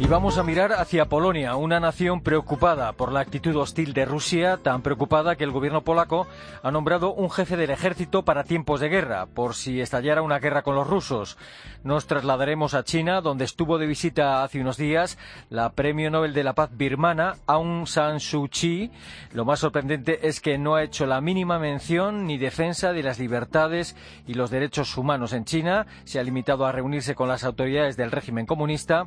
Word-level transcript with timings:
Y 0.00 0.06
vamos 0.06 0.38
a 0.38 0.42
mirar 0.42 0.72
hacia 0.72 1.10
Polonia, 1.10 1.56
una 1.56 1.78
nación 1.78 2.22
preocupada 2.22 2.94
por 2.94 3.12
la 3.12 3.20
actitud 3.20 3.54
hostil 3.56 3.92
de 3.92 4.06
Rusia, 4.06 4.56
tan 4.56 4.80
preocupada 4.80 5.36
que 5.36 5.44
el 5.44 5.50
gobierno 5.50 5.82
polaco 5.82 6.26
ha 6.62 6.70
nombrado 6.70 7.12
un 7.12 7.30
jefe 7.30 7.58
del 7.58 7.68
ejército 7.68 8.24
para 8.24 8.44
tiempos 8.44 8.80
de 8.80 8.88
guerra, 8.88 9.26
por 9.26 9.54
si 9.54 9.78
estallara 9.82 10.22
una 10.22 10.38
guerra 10.38 10.62
con 10.62 10.74
los 10.74 10.88
rusos. 10.88 11.36
Nos 11.84 12.06
trasladaremos 12.06 12.72
a 12.72 12.82
China, 12.82 13.20
donde 13.20 13.44
estuvo 13.44 13.76
de 13.76 13.86
visita 13.86 14.42
hace 14.42 14.58
unos 14.58 14.78
días 14.78 15.18
la 15.50 15.72
Premio 15.72 16.10
Nobel 16.10 16.32
de 16.32 16.44
la 16.44 16.54
Paz 16.54 16.70
birmana 16.72 17.34
Aung 17.46 17.86
San 17.86 18.20
Suu 18.20 18.48
Kyi. 18.48 18.90
Lo 19.34 19.44
más 19.44 19.60
sorprendente 19.60 20.26
es 20.26 20.40
que 20.40 20.56
no 20.56 20.76
ha 20.76 20.82
hecho 20.82 21.04
la 21.04 21.20
mínima 21.20 21.58
mención 21.58 22.26
ni 22.26 22.38
defensa 22.38 22.94
de 22.94 23.02
las 23.02 23.18
libertades 23.18 23.96
y 24.26 24.32
los 24.32 24.48
derechos 24.48 24.96
humanos 24.96 25.34
en 25.34 25.44
China. 25.44 25.86
Se 26.04 26.18
ha 26.18 26.22
limitado 26.22 26.64
a 26.64 26.72
reunirse 26.72 27.14
con 27.14 27.28
las 27.28 27.44
autoridades 27.44 27.98
del 27.98 28.10
régimen 28.10 28.46
comunista 28.46 29.06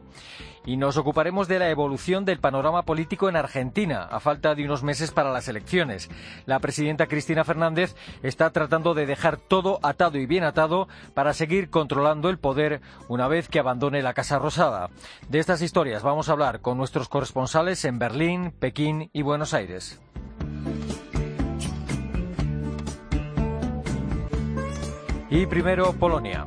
y 0.65 0.77
nos 0.83 0.97
ocuparemos 0.97 1.47
de 1.47 1.59
la 1.59 1.69
evolución 1.69 2.25
del 2.25 2.41
panorama 2.41 2.83
político 2.83 3.29
en 3.29 3.37
Argentina, 3.37 4.03
a 4.03 4.19
falta 4.19 4.53
de 4.53 4.65
unos 4.65 4.83
meses 4.83 5.11
para 5.11 5.31
las 5.31 5.47
elecciones. 5.47 6.09
La 6.45 6.59
presidenta 6.59 7.07
Cristina 7.07 7.45
Fernández 7.45 7.95
está 8.21 8.49
tratando 8.49 8.93
de 8.93 9.05
dejar 9.05 9.37
todo 9.37 9.79
atado 9.81 10.17
y 10.17 10.25
bien 10.25 10.43
atado 10.43 10.89
para 11.13 11.33
seguir 11.33 11.69
controlando 11.69 12.27
el 12.27 12.37
poder 12.37 12.81
una 13.07 13.29
vez 13.29 13.47
que 13.47 13.59
abandone 13.59 14.01
la 14.01 14.13
Casa 14.13 14.39
Rosada. 14.39 14.89
De 15.29 15.39
estas 15.39 15.61
historias 15.61 16.03
vamos 16.03 16.27
a 16.27 16.33
hablar 16.33 16.59
con 16.59 16.77
nuestros 16.77 17.07
corresponsales 17.07 17.85
en 17.85 17.97
Berlín, 17.97 18.51
Pekín 18.51 19.09
y 19.13 19.21
Buenos 19.21 19.53
Aires. 19.53 20.01
Y 25.29 25.45
primero 25.45 25.93
Polonia. 25.93 26.45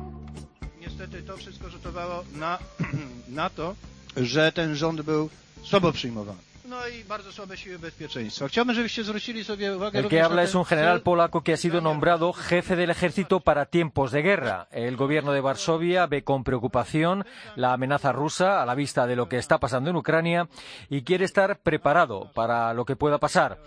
że 4.17 4.51
ten 4.51 4.75
rząd 4.75 5.01
był 5.01 5.29
słabo 5.63 5.91
przyjmowany. 5.91 6.39
No 6.65 6.87
i 6.87 7.03
bardzo 7.03 7.31
słabe 7.31 7.57
siły 7.57 7.79
bezpieczeństwa. 7.79 8.47
Chciałbym, 8.47 8.75
żebyście 8.75 9.03
zwrócili 9.03 9.43
sobie 9.43 9.75
uwagę 9.75 9.99
El 9.99 10.09
que 10.09 10.21
habla 10.21 10.41
es 10.41 10.55
un 10.55 10.65
general 10.65 11.01
polaco 11.01 11.41
que 11.41 11.53
ha 11.53 11.57
sido 11.57 11.81
nombrado 11.81 12.33
jefe 12.33 12.75
del 12.75 12.89
ejército 12.89 13.39
para 13.39 13.65
tiempos 13.65 14.11
de 14.11 14.21
guerra. 14.21 14.67
El 14.71 14.97
gobierno 14.97 15.31
de 15.31 15.41
Varsovia 15.41 16.07
ve 16.07 16.23
con 16.23 16.43
preocupación 16.43 17.23
la 17.55 17.71
amenaza 17.73 18.11
rusa 18.11 18.61
a 18.61 18.65
la 18.65 18.75
vista 18.75 19.07
de 19.07 19.15
lo 19.15 19.29
que 19.29 19.37
está 19.37 19.59
pasando 19.59 19.89
en 19.89 19.95
Ucrania 19.95 20.49
y 20.89 21.03
quiere 21.03 21.23
estar 21.23 21.59
preparado 21.59 22.31
para 22.33 22.73
lo 22.73 22.83
que 22.83 22.97
pueda 22.97 23.17
pasar. 23.17 23.59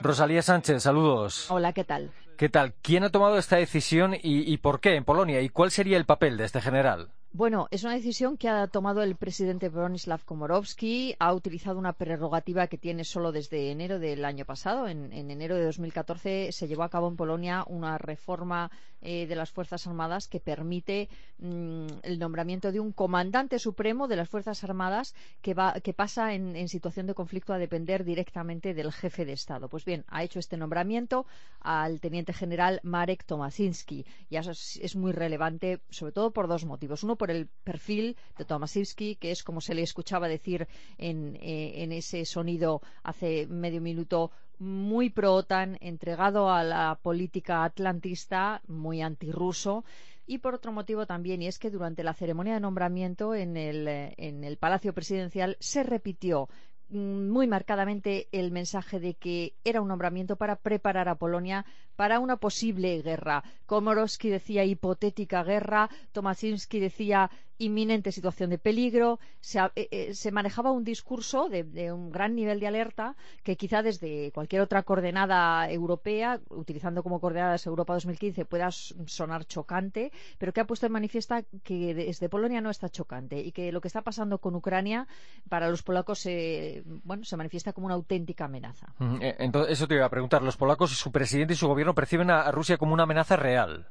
Rosalía 0.00 0.40
Sánchez, 0.40 0.82
saludos. 0.82 1.50
Hola, 1.50 1.74
¿qué 1.74 1.84
tal? 1.84 2.10
¿Qué 2.38 2.48
tal? 2.48 2.72
¿Quién 2.80 3.04
ha 3.04 3.10
tomado 3.10 3.36
esta 3.36 3.56
decisión 3.56 4.14
y, 4.14 4.50
y 4.50 4.56
por 4.56 4.80
qué 4.80 4.94
en 4.96 5.04
Polonia? 5.04 5.42
¿Y 5.42 5.50
cuál 5.50 5.70
sería 5.70 5.98
el 5.98 6.06
papel 6.06 6.38
de 6.38 6.44
este 6.46 6.62
general? 6.62 7.10
Bueno, 7.32 7.68
es 7.70 7.84
una 7.84 7.94
decisión 7.94 8.36
que 8.36 8.48
ha 8.48 8.66
tomado 8.66 9.04
el 9.04 9.14
presidente 9.14 9.68
Bronislav 9.68 10.24
Komorowski. 10.24 11.14
Ha 11.20 11.32
utilizado 11.32 11.78
una 11.78 11.92
prerrogativa 11.92 12.66
que 12.66 12.76
tiene 12.76 13.04
solo 13.04 13.30
desde 13.30 13.70
enero 13.70 14.00
del 14.00 14.24
año 14.24 14.44
pasado. 14.44 14.88
En, 14.88 15.12
en 15.12 15.30
enero 15.30 15.54
de 15.54 15.64
2014 15.64 16.50
se 16.50 16.66
llevó 16.66 16.82
a 16.82 16.88
cabo 16.88 17.06
en 17.06 17.14
Polonia 17.14 17.64
una 17.68 17.98
reforma 17.98 18.72
eh, 19.02 19.26
de 19.26 19.34
las 19.34 19.50
Fuerzas 19.50 19.86
Armadas 19.86 20.28
que 20.28 20.40
permite 20.40 21.08
mm, 21.38 21.86
el 22.02 22.18
nombramiento 22.18 22.70
de 22.72 22.80
un 22.80 22.92
comandante 22.92 23.58
supremo 23.58 24.08
de 24.08 24.16
las 24.16 24.28
Fuerzas 24.28 24.62
Armadas 24.64 25.14
que, 25.40 25.54
va, 25.54 25.74
que 25.80 25.94
pasa 25.94 26.34
en, 26.34 26.68
situación 26.68 27.06
de 27.06 27.14
conflicto 27.14 27.52
a 27.52 27.58
depender 27.58 28.04
directamente 28.04 28.74
del 28.74 28.92
jefe 28.92 29.24
de 29.24 29.32
Estado. 29.32 29.68
Pues 29.68 29.84
bien, 29.84 30.04
ha 30.08 30.22
hecho 30.22 30.38
este 30.38 30.56
nombramiento 30.56 31.26
al 31.60 32.00
teniente 32.00 32.32
general 32.32 32.80
Marek 32.82 33.24
Tomasinski. 33.24 34.04
Y 34.28 34.36
eso 34.36 34.50
es, 34.50 34.96
muy 34.96 35.12
relevante, 35.12 35.80
sobre 35.90 36.12
todo 36.12 36.30
por 36.30 36.48
dos 36.48 36.64
motivos. 36.64 37.02
Uno, 37.02 37.16
por 37.16 37.30
el 37.30 37.48
perfil 37.64 38.16
de 38.36 38.44
Tomasinski, 38.44 39.16
que 39.16 39.30
es 39.30 39.42
como 39.42 39.60
se 39.60 39.74
le 39.74 39.82
escuchaba 39.82 40.28
decir 40.28 40.68
en, 40.98 41.36
eh, 41.36 41.82
en 41.82 41.92
ese 41.92 42.24
sonido 42.24 42.82
hace 43.02 43.46
medio 43.46 43.80
minuto, 43.80 44.30
muy 44.60 45.08
pro-OTAN, 45.08 45.78
entregado 45.80 46.50
a 46.52 46.62
la 46.62 46.98
política 47.02 47.64
atlantista, 47.64 48.60
muy 48.68 49.00
antirruso. 49.00 49.84
Y 50.26 50.38
por 50.38 50.54
otro 50.54 50.70
motivo 50.70 51.06
también, 51.06 51.42
y 51.42 51.48
es 51.48 51.58
que 51.58 51.70
durante 51.70 52.04
la 52.04 52.14
ceremonia 52.14 52.54
de 52.54 52.60
nombramiento 52.60 53.34
en 53.34 53.56
el, 53.56 53.88
en 53.88 54.44
el 54.44 54.58
Palacio 54.58 54.92
Presidencial 54.92 55.56
se 55.60 55.82
repitió 55.82 56.48
mm, 56.90 57.30
muy 57.30 57.46
marcadamente 57.46 58.28
el 58.32 58.52
mensaje 58.52 59.00
de 59.00 59.14
que 59.14 59.54
era 59.64 59.80
un 59.80 59.88
nombramiento 59.88 60.36
para 60.36 60.56
preparar 60.56 61.08
a 61.08 61.16
Polonia 61.16 61.64
para 61.96 62.20
una 62.20 62.36
posible 62.36 63.00
guerra. 63.02 63.42
Komorowski 63.66 64.28
decía 64.28 64.64
hipotética 64.64 65.42
guerra, 65.42 65.88
Tomasinski 66.12 66.80
decía 66.80 67.30
inminente 67.60 68.10
situación 68.10 68.50
de 68.50 68.58
peligro. 68.58 69.20
Se, 69.40 69.58
eh, 69.60 69.88
eh, 69.90 70.14
se 70.14 70.32
manejaba 70.32 70.72
un 70.72 70.82
discurso 70.82 71.48
de, 71.48 71.62
de 71.62 71.92
un 71.92 72.10
gran 72.10 72.34
nivel 72.34 72.58
de 72.58 72.66
alerta 72.66 73.16
que 73.44 73.56
quizá 73.56 73.82
desde 73.82 74.32
cualquier 74.32 74.62
otra 74.62 74.82
coordenada 74.82 75.70
europea, 75.70 76.40
utilizando 76.48 77.02
como 77.02 77.20
coordenadas 77.20 77.66
Europa 77.66 77.94
2015, 77.94 78.44
pueda 78.46 78.70
sonar 78.70 79.44
chocante, 79.44 80.10
pero 80.38 80.52
que 80.52 80.60
ha 80.60 80.66
puesto 80.66 80.86
en 80.86 80.92
manifiesta 80.92 81.44
que 81.62 81.94
desde 81.94 82.28
Polonia 82.28 82.60
no 82.60 82.70
está 82.70 82.88
chocante 82.88 83.38
y 83.38 83.52
que 83.52 83.70
lo 83.72 83.80
que 83.80 83.88
está 83.88 84.02
pasando 84.02 84.38
con 84.38 84.54
Ucrania 84.54 85.06
para 85.48 85.68
los 85.68 85.82
polacos 85.82 86.18
se, 86.18 86.82
bueno, 86.84 87.24
se 87.24 87.36
manifiesta 87.36 87.72
como 87.72 87.86
una 87.86 87.94
auténtica 87.94 88.46
amenaza. 88.46 88.94
Mm, 88.98 89.22
eh, 89.22 89.36
Entonces, 89.38 89.72
eso 89.72 89.86
te 89.86 89.94
iba 89.94 90.06
a 90.06 90.10
preguntar. 90.10 90.42
Los 90.42 90.56
polacos, 90.56 90.90
su 90.90 91.12
presidente 91.12 91.52
y 91.52 91.56
su 91.56 91.68
gobierno 91.68 91.94
perciben 91.94 92.30
a 92.30 92.50
Rusia 92.50 92.78
como 92.78 92.94
una 92.94 93.02
amenaza 93.02 93.36
real. 93.36 93.88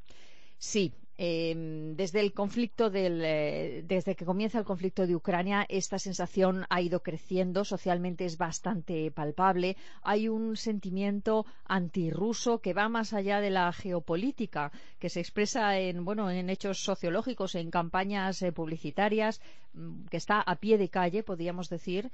Sí, 0.57 0.94
eh, 1.22 1.53
desde 1.97 2.22
el 2.22 2.31
conflicto 2.31 2.90
del, 2.90 3.22
eh, 3.25 3.84
desde 3.85 4.16
que 4.16 4.24
comienza 4.24 4.57
el 4.57 4.63
conflicto 4.63 5.06
de 5.06 5.18
Ucrania, 5.18 5.66
esta 5.68 6.00
sensación 6.00 6.66
ha 6.69 6.81
ido 6.81 7.03
creciendo. 7.03 7.66
Socialmente 7.66 8.24
es 8.24 8.38
bastante 8.38 9.12
palpable. 9.12 9.75
Hay 10.02 10.30
un 10.30 10.56
sentimiento 10.56 11.46
antirruso 11.66 12.59
que 12.59 12.74
va 12.74 12.88
más 12.88 13.12
allá 13.12 13.41
de 13.41 13.50
la 13.50 13.74
geopolítica, 13.74 14.72
que 14.97 15.09
se 15.09 15.19
expresa 15.19 15.78
en 15.78 16.06
bueno 16.06 16.31
en 16.31 16.50
hechos 16.50 16.80
sociológicos, 16.80 17.56
en 17.56 17.69
campañas 17.69 18.41
eh, 18.41 18.53
publicitarias, 18.53 19.41
mm, 19.74 20.06
que 20.06 20.16
está 20.16 20.40
a 20.40 20.56
pie 20.56 20.78
de 20.78 20.88
calle, 20.88 21.24
podríamos 21.24 21.68
decir 21.68 22.12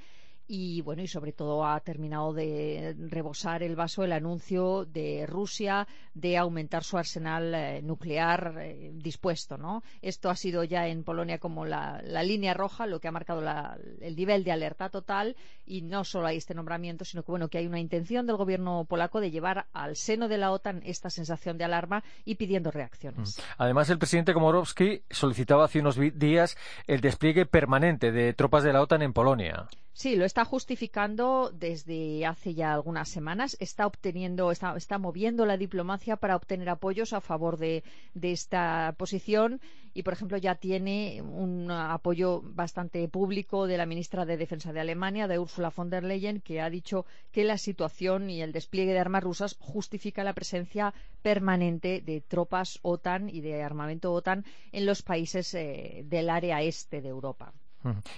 y 0.48 0.82
bueno 0.82 1.02
y 1.02 1.08
sobre 1.08 1.32
todo 1.32 1.66
ha 1.66 1.80
terminado 1.80 2.32
de 2.34 2.96
rebosar 3.10 3.64
el 3.64 3.76
vaso 3.76 4.04
el 4.04 4.12
anuncio 4.12 4.86
de 4.86 5.26
Rusia 5.28 5.88
de 6.14 6.38
aumentar 6.38 6.84
su 6.84 6.98
arsenal 6.98 7.54
eh, 7.56 7.82
nuclear 7.82 8.56
eh, 8.60 8.92
dispuesto 8.94 9.58
no 9.58 9.82
esto 10.02 10.30
ha 10.30 10.36
sido 10.36 10.64
ya 10.64 10.88
en 10.88 11.04
Polonia 11.04 11.40
como 11.40 11.66
la, 11.66 12.02
línea 12.24 12.54
roja 12.54 12.86
lo 12.86 13.00
que 13.00 13.08
ha 13.08 13.12
marcado 13.12 13.42
la- 13.42 13.78
el 14.02 14.16
nivel 14.16 14.44
de 14.44 14.52
alerta 14.52 14.90
total 14.90 15.36
y 15.66 15.82
no 15.82 16.04
solo 16.04 16.28
hay 16.28 16.38
este 16.38 16.54
nombramiento 16.54 17.06
sino 17.06 17.24
que 17.24 17.32
bueno 17.32 17.48
que 17.50 17.58
hay 17.58 17.66
una 17.68 17.80
intención 17.80 18.28
del 18.28 18.38
gobierno 18.38 18.86
polaco 18.86 19.20
de 19.22 19.32
llevar 19.32 19.66
al 19.74 19.96
seno 19.96 20.28
de 20.28 20.38
la 20.38 20.52
OTAN 20.52 20.82
esta 20.86 21.10
sensación 21.10 21.58
de 21.58 21.64
alarma 21.64 22.04
y 22.24 22.36
pidiendo 22.36 22.72
reacciones. 22.72 23.42
Además, 23.58 23.90
el 23.90 23.98
presidente 23.98 24.34
Komorowski 24.34 25.02
solicitaba 25.10 25.66
hace 25.66 25.80
unos 25.80 25.98
días 26.20 26.58
el 26.88 27.02
despliegue 27.02 27.46
permanente 27.46 28.12
de 28.12 28.34
tropas 28.34 28.64
de 28.64 28.74
la 28.74 28.82
OTAN 28.82 29.02
en 29.02 29.14
Polonia. 29.14 29.68
Sí, 29.98 30.18
lo 30.18 30.26
está 30.26 30.44
justificando 30.44 31.52
desde 31.54 32.26
hace 32.26 32.54
ya 32.54 32.74
algunas 32.74 33.08
semanas. 33.08 33.56
Está 33.62 33.88
obteniendo, 33.88 34.52
está, 34.52 34.76
está 34.76 34.98
moviendo 34.98 35.46
la 35.46 35.56
diplomacia 35.56 36.18
para 36.18 36.36
obtener 36.36 36.68
apoyos 36.68 37.14
a 37.14 37.22
favor 37.22 37.56
de, 37.58 37.82
esta 38.22 38.94
posición 38.98 39.62
y, 39.94 40.04
por 40.04 40.12
ejemplo, 40.12 40.38
ya 40.38 40.56
tiene 40.56 41.22
un 41.22 41.72
apoyo 41.72 42.42
bastante 42.44 43.08
público 43.08 43.68
de 43.68 43.78
la 43.78 43.86
ministra 43.86 44.26
de 44.26 44.36
Defensa 44.36 44.74
de 44.74 44.82
Alemania, 44.82 45.30
de 45.30 45.40
Ursula 45.40 45.72
von 45.74 45.90
der 45.90 46.04
Leyen, 46.04 46.42
que 46.42 46.60
ha 46.60 46.70
dicho 46.70 47.06
que 47.32 47.46
la 47.46 47.58
situación 47.58 48.30
y 48.30 48.42
el 48.42 48.52
despliegue 48.52 48.92
de 48.92 49.00
armas 49.00 49.24
rusas 49.24 49.56
justifica 49.62 50.26
la 50.26 50.34
presencia 50.34 50.94
permanente 51.22 52.02
de 52.02 52.20
tropas 52.20 52.80
OTAN 52.82 53.30
y 53.30 53.40
de 53.40 53.64
armamento 53.64 54.12
OTAN 54.12 54.44
en 54.74 54.86
los 54.86 55.04
países 55.04 55.54
eh, 55.54 56.04
del 56.06 56.30
área 56.30 56.62
este 56.62 57.02
de 57.02 57.08
Europa. 57.08 57.54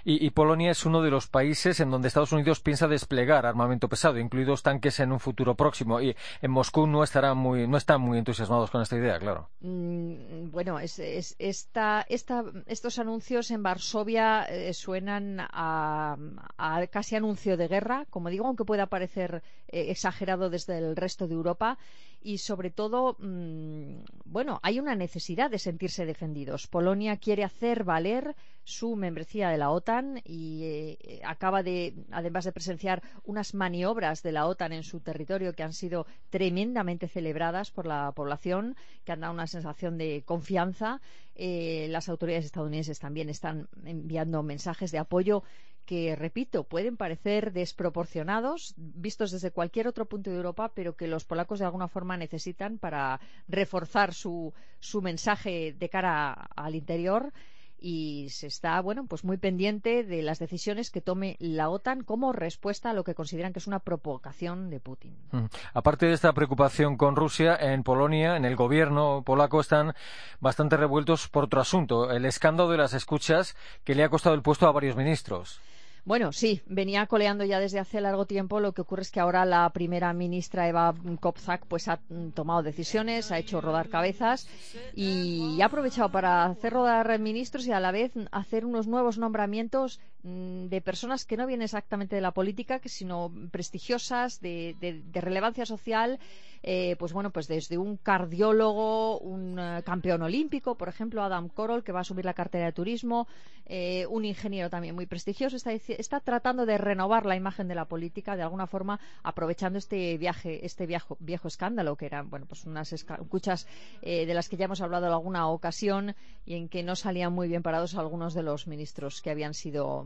Y, 0.04 0.30
Polonia 0.32 0.72
es 0.72 0.86
uno 0.86 1.02
de 1.02 1.10
los 1.12 1.28
países 1.28 1.80
en 1.80 1.90
donde 1.92 2.08
Estados 2.08 2.32
Unidos 2.32 2.60
piensa 2.60 2.88
desplegar 2.88 3.46
armamento 3.46 3.90
pesado, 3.90 4.18
incluidos 4.20 4.64
tanques 4.64 5.00
en 5.00 5.12
un 5.12 5.20
futuro 5.20 5.56
próximo. 5.56 6.00
Y 6.02 6.16
en 6.42 6.52
Moscú 6.52 6.88
no 6.88 7.04
estarán 7.04 7.38
muy, 7.38 7.68
no 7.68 7.78
están 7.78 8.02
muy 8.02 8.18
entusiasmados 8.18 8.72
con 8.72 8.82
esta 8.82 8.96
idea, 8.98 9.20
claro. 9.20 9.50
Mm, 9.62 10.52
Bueno, 10.52 10.80
es, 10.80 11.00
es- 11.00 11.36
esta, 11.40 12.06
esta- 12.10 12.44
estos 12.68 13.00
anuncios 13.00 13.52
en 13.52 13.64
Varsovia 13.64 14.44
eh, 14.46 14.74
suenan 14.74 15.40
a, 15.40 16.18
a 16.58 16.88
casi 16.88 17.16
anuncio 17.16 17.58
de 17.58 17.68
guerra, 17.68 18.06
como 18.10 18.30
digo, 18.30 18.46
aunque 18.48 18.66
pueda 18.66 18.88
parecer 18.88 19.44
eh, 19.68 19.92
exagerado 19.92 20.50
desde 20.50 20.78
el 20.78 20.96
resto 20.96 21.28
de 21.28 21.34
Europa. 21.34 21.78
Y 22.22 22.40
sobre 22.40 22.72
todo, 22.72 23.16
mm, 23.20 24.00
bueno, 24.26 24.60
hay 24.64 24.80
una 24.80 24.96
necesidad 24.96 25.50
de 25.52 25.60
sentirse 25.60 26.06
defendidos. 26.06 26.68
Polonia 26.68 27.18
quiere 27.18 27.44
hacer 27.44 27.84
valer 27.84 28.36
su 28.68 28.98
membresía 28.98 29.50
de 29.50 29.58
la 29.58 29.72
OTAN 29.72 30.22
y 30.26 30.64
eh, 30.66 31.22
acaba 31.24 31.64
de, 31.64 31.94
además 32.12 32.44
de 32.44 32.52
presenciar 32.52 33.02
unas 33.24 33.54
maniobras 33.54 34.24
de 34.24 34.34
la 34.34 34.46
OTAN 34.46 34.74
en 34.74 34.84
su 34.84 35.00
territorio 35.00 35.54
que 35.54 35.64
han 35.64 35.72
sido 35.72 36.06
tremendamente 36.30 37.08
celebradas 37.08 37.72
por 37.72 37.86
la 37.86 38.12
población, 38.12 38.76
que 39.06 39.14
han 39.14 39.22
dado 39.22 39.32
una 39.32 39.48
sensación 39.48 39.98
de 39.98 40.22
confianza. 40.26 41.00
Eh, 41.34 41.88
las 41.92 42.10
autoridades 42.10 42.44
estadounidenses 42.44 43.00
también 43.00 43.30
están 43.30 43.70
enviando 43.86 44.44
mensajes 44.44 44.92
de 44.92 44.98
apoyo 44.98 45.44
que, 45.86 46.18
repito, 46.18 46.66
pueden 46.66 46.98
parecer 46.98 47.54
desproporcionados 47.54 48.74
vistos 48.76 49.32
desde 49.32 49.52
cualquier 49.52 49.88
otro 49.88 50.08
punto 50.08 50.30
de 50.30 50.36
Europa, 50.36 50.74
pero 50.76 50.98
que 50.98 51.08
los 51.08 51.24
polacos 51.24 51.60
de 51.60 51.66
alguna 51.66 51.88
forma 51.88 52.18
necesitan 52.18 52.80
para 52.80 53.22
reforzar 53.48 54.14
su, 54.14 54.54
su 54.82 55.02
mensaje 55.02 55.72
de 55.72 55.88
cara 55.88 56.34
al 56.34 56.76
interior 56.76 57.32
y 57.80 58.30
se 58.30 58.48
está 58.48 58.80
bueno 58.82 59.06
pues 59.08 59.24
muy 59.24 59.38
pendiente 59.38 60.04
de 60.04 60.22
las 60.22 60.40
decisiones 60.40 60.90
que 60.90 61.02
tome 61.02 61.36
la 61.40 61.70
OTAN 61.70 62.04
como 62.04 62.34
respuesta 62.34 62.90
a 62.90 62.94
lo 62.94 63.04
que 63.04 63.16
consideran 63.16 63.54
que 63.54 63.60
es 63.60 63.68
una 63.68 63.80
provocación 63.80 64.70
de 64.70 64.80
Putin. 64.80 65.16
Mm. 65.32 65.46
Aparte 65.74 66.08
de 66.08 66.14
esta 66.14 66.34
preocupación 66.34 66.98
con 66.98 67.16
Rusia, 67.16 67.56
en 67.56 67.84
Polonia, 67.84 68.36
en 68.36 68.46
el 68.46 68.56
gobierno 68.56 69.24
polaco 69.26 69.62
están 69.62 69.94
bastante 70.40 70.78
revueltos 70.78 71.28
por 71.28 71.46
otro 71.46 71.62
asunto, 71.62 72.12
el 72.12 72.26
escándalo 72.26 72.70
de 72.70 72.78
las 72.78 72.94
escuchas 72.94 73.56
que 73.84 73.96
le 73.96 74.04
ha 74.04 74.10
costado 74.10 74.36
el 74.36 74.42
puesto 74.42 74.68
a 74.68 74.72
varios 74.72 74.96
ministros. 74.96 75.62
Bueno, 76.08 76.32
sí, 76.32 76.62
venía 76.68 77.06
coleando 77.08 77.44
ya 77.44 77.60
desde 77.60 77.80
hace 77.80 78.00
largo 78.00 78.26
tiempo. 78.26 78.62
Lo 78.62 78.72
que 78.72 78.80
ocurre 78.80 79.02
es 79.02 79.12
que 79.12 79.20
ahora 79.20 79.44
la 79.44 79.70
primera 79.72 80.14
ministra 80.14 80.66
Eva 80.66 80.96
Kopzak 81.20 81.66
pues 81.66 81.90
ha 81.90 82.00
tomado 82.34 82.64
decisiones, 82.64 83.30
ha 83.34 83.40
hecho 83.40 83.60
rodar 83.60 83.90
cabezas 83.90 84.48
y 84.96 85.60
ha 85.62 85.66
aprovechado 85.66 86.10
para 86.10 86.46
hacer 86.46 86.72
rodar 86.72 87.20
ministros 87.20 87.68
y 87.68 87.74
a 87.74 87.82
la 87.82 87.92
vez 87.92 88.14
hacer 88.32 88.66
unos 88.66 88.88
nuevos 88.88 89.18
nombramientos 89.18 90.00
mm, 90.17 90.17
de 90.28 90.82
personas 90.82 91.26
que 91.26 91.38
no 91.38 91.48
vienen 91.48 91.66
exactamente 91.66 92.16
de 92.16 92.22
la 92.22 92.32
política, 92.32 92.82
sino 92.86 93.32
prestigiosas, 93.52 94.40
de, 94.42 94.76
relevancia 95.14 95.66
social. 95.66 96.20
Eh, 96.64 96.96
pues 96.98 97.14
bueno, 97.14 97.32
pues 97.32 97.48
desde 97.48 97.78
un 97.78 97.98
cardiólogo, 97.98 99.20
un 99.20 99.60
eh, 99.60 99.84
campeón 99.86 100.24
olímpico, 100.24 100.76
por 100.76 100.90
ejemplo, 100.90 101.22
Adam 101.24 101.50
Korol, 101.50 101.84
que 101.84 101.92
va 101.92 102.02
a 102.02 102.04
subir 102.04 102.26
la 102.26 102.34
cartera 102.34 102.66
de 102.66 102.74
turismo, 102.74 103.28
eh, 103.70 104.06
un 104.08 104.24
ingeniero 104.24 104.70
también 104.70 104.96
muy 104.96 105.06
prestigioso, 105.06 105.58
está, 105.58 105.72
está 105.74 106.20
tratando 106.22 106.66
de 106.66 106.78
renovar 106.78 107.26
la 107.26 107.36
imagen 107.36 107.68
de 107.68 107.76
la 107.76 107.86
política 107.86 108.38
de 108.38 108.44
alguna 108.44 108.66
forma 108.66 109.00
aprovechando 109.24 109.78
este 109.78 110.18
viaje, 110.18 110.66
este 110.66 110.86
viejo, 110.86 111.18
viejo 111.20 111.50
escándalo 111.50 111.98
que 111.98 112.06
eran 112.06 112.30
bueno 112.30 112.46
pues 112.46 112.66
unas 112.66 112.94
escuchas 112.94 113.68
eh, 114.02 114.26
de 114.26 114.34
las 114.34 114.48
que 114.48 114.56
ya 114.56 114.66
hemos 114.66 114.80
hablado 114.80 115.08
en 115.08 115.12
alguna 115.12 115.50
ocasión 115.50 116.16
y 116.46 116.56
en 116.56 116.70
que 116.70 116.82
no 116.82 116.96
salían 116.96 117.34
muy 117.34 117.50
bien 117.50 117.62
parados 117.62 117.96
algunos 117.96 118.34
de 118.34 118.44
los 118.44 118.68
ministros 118.68 119.22
que 119.22 119.32
habían 119.32 119.54
sido 119.54 120.06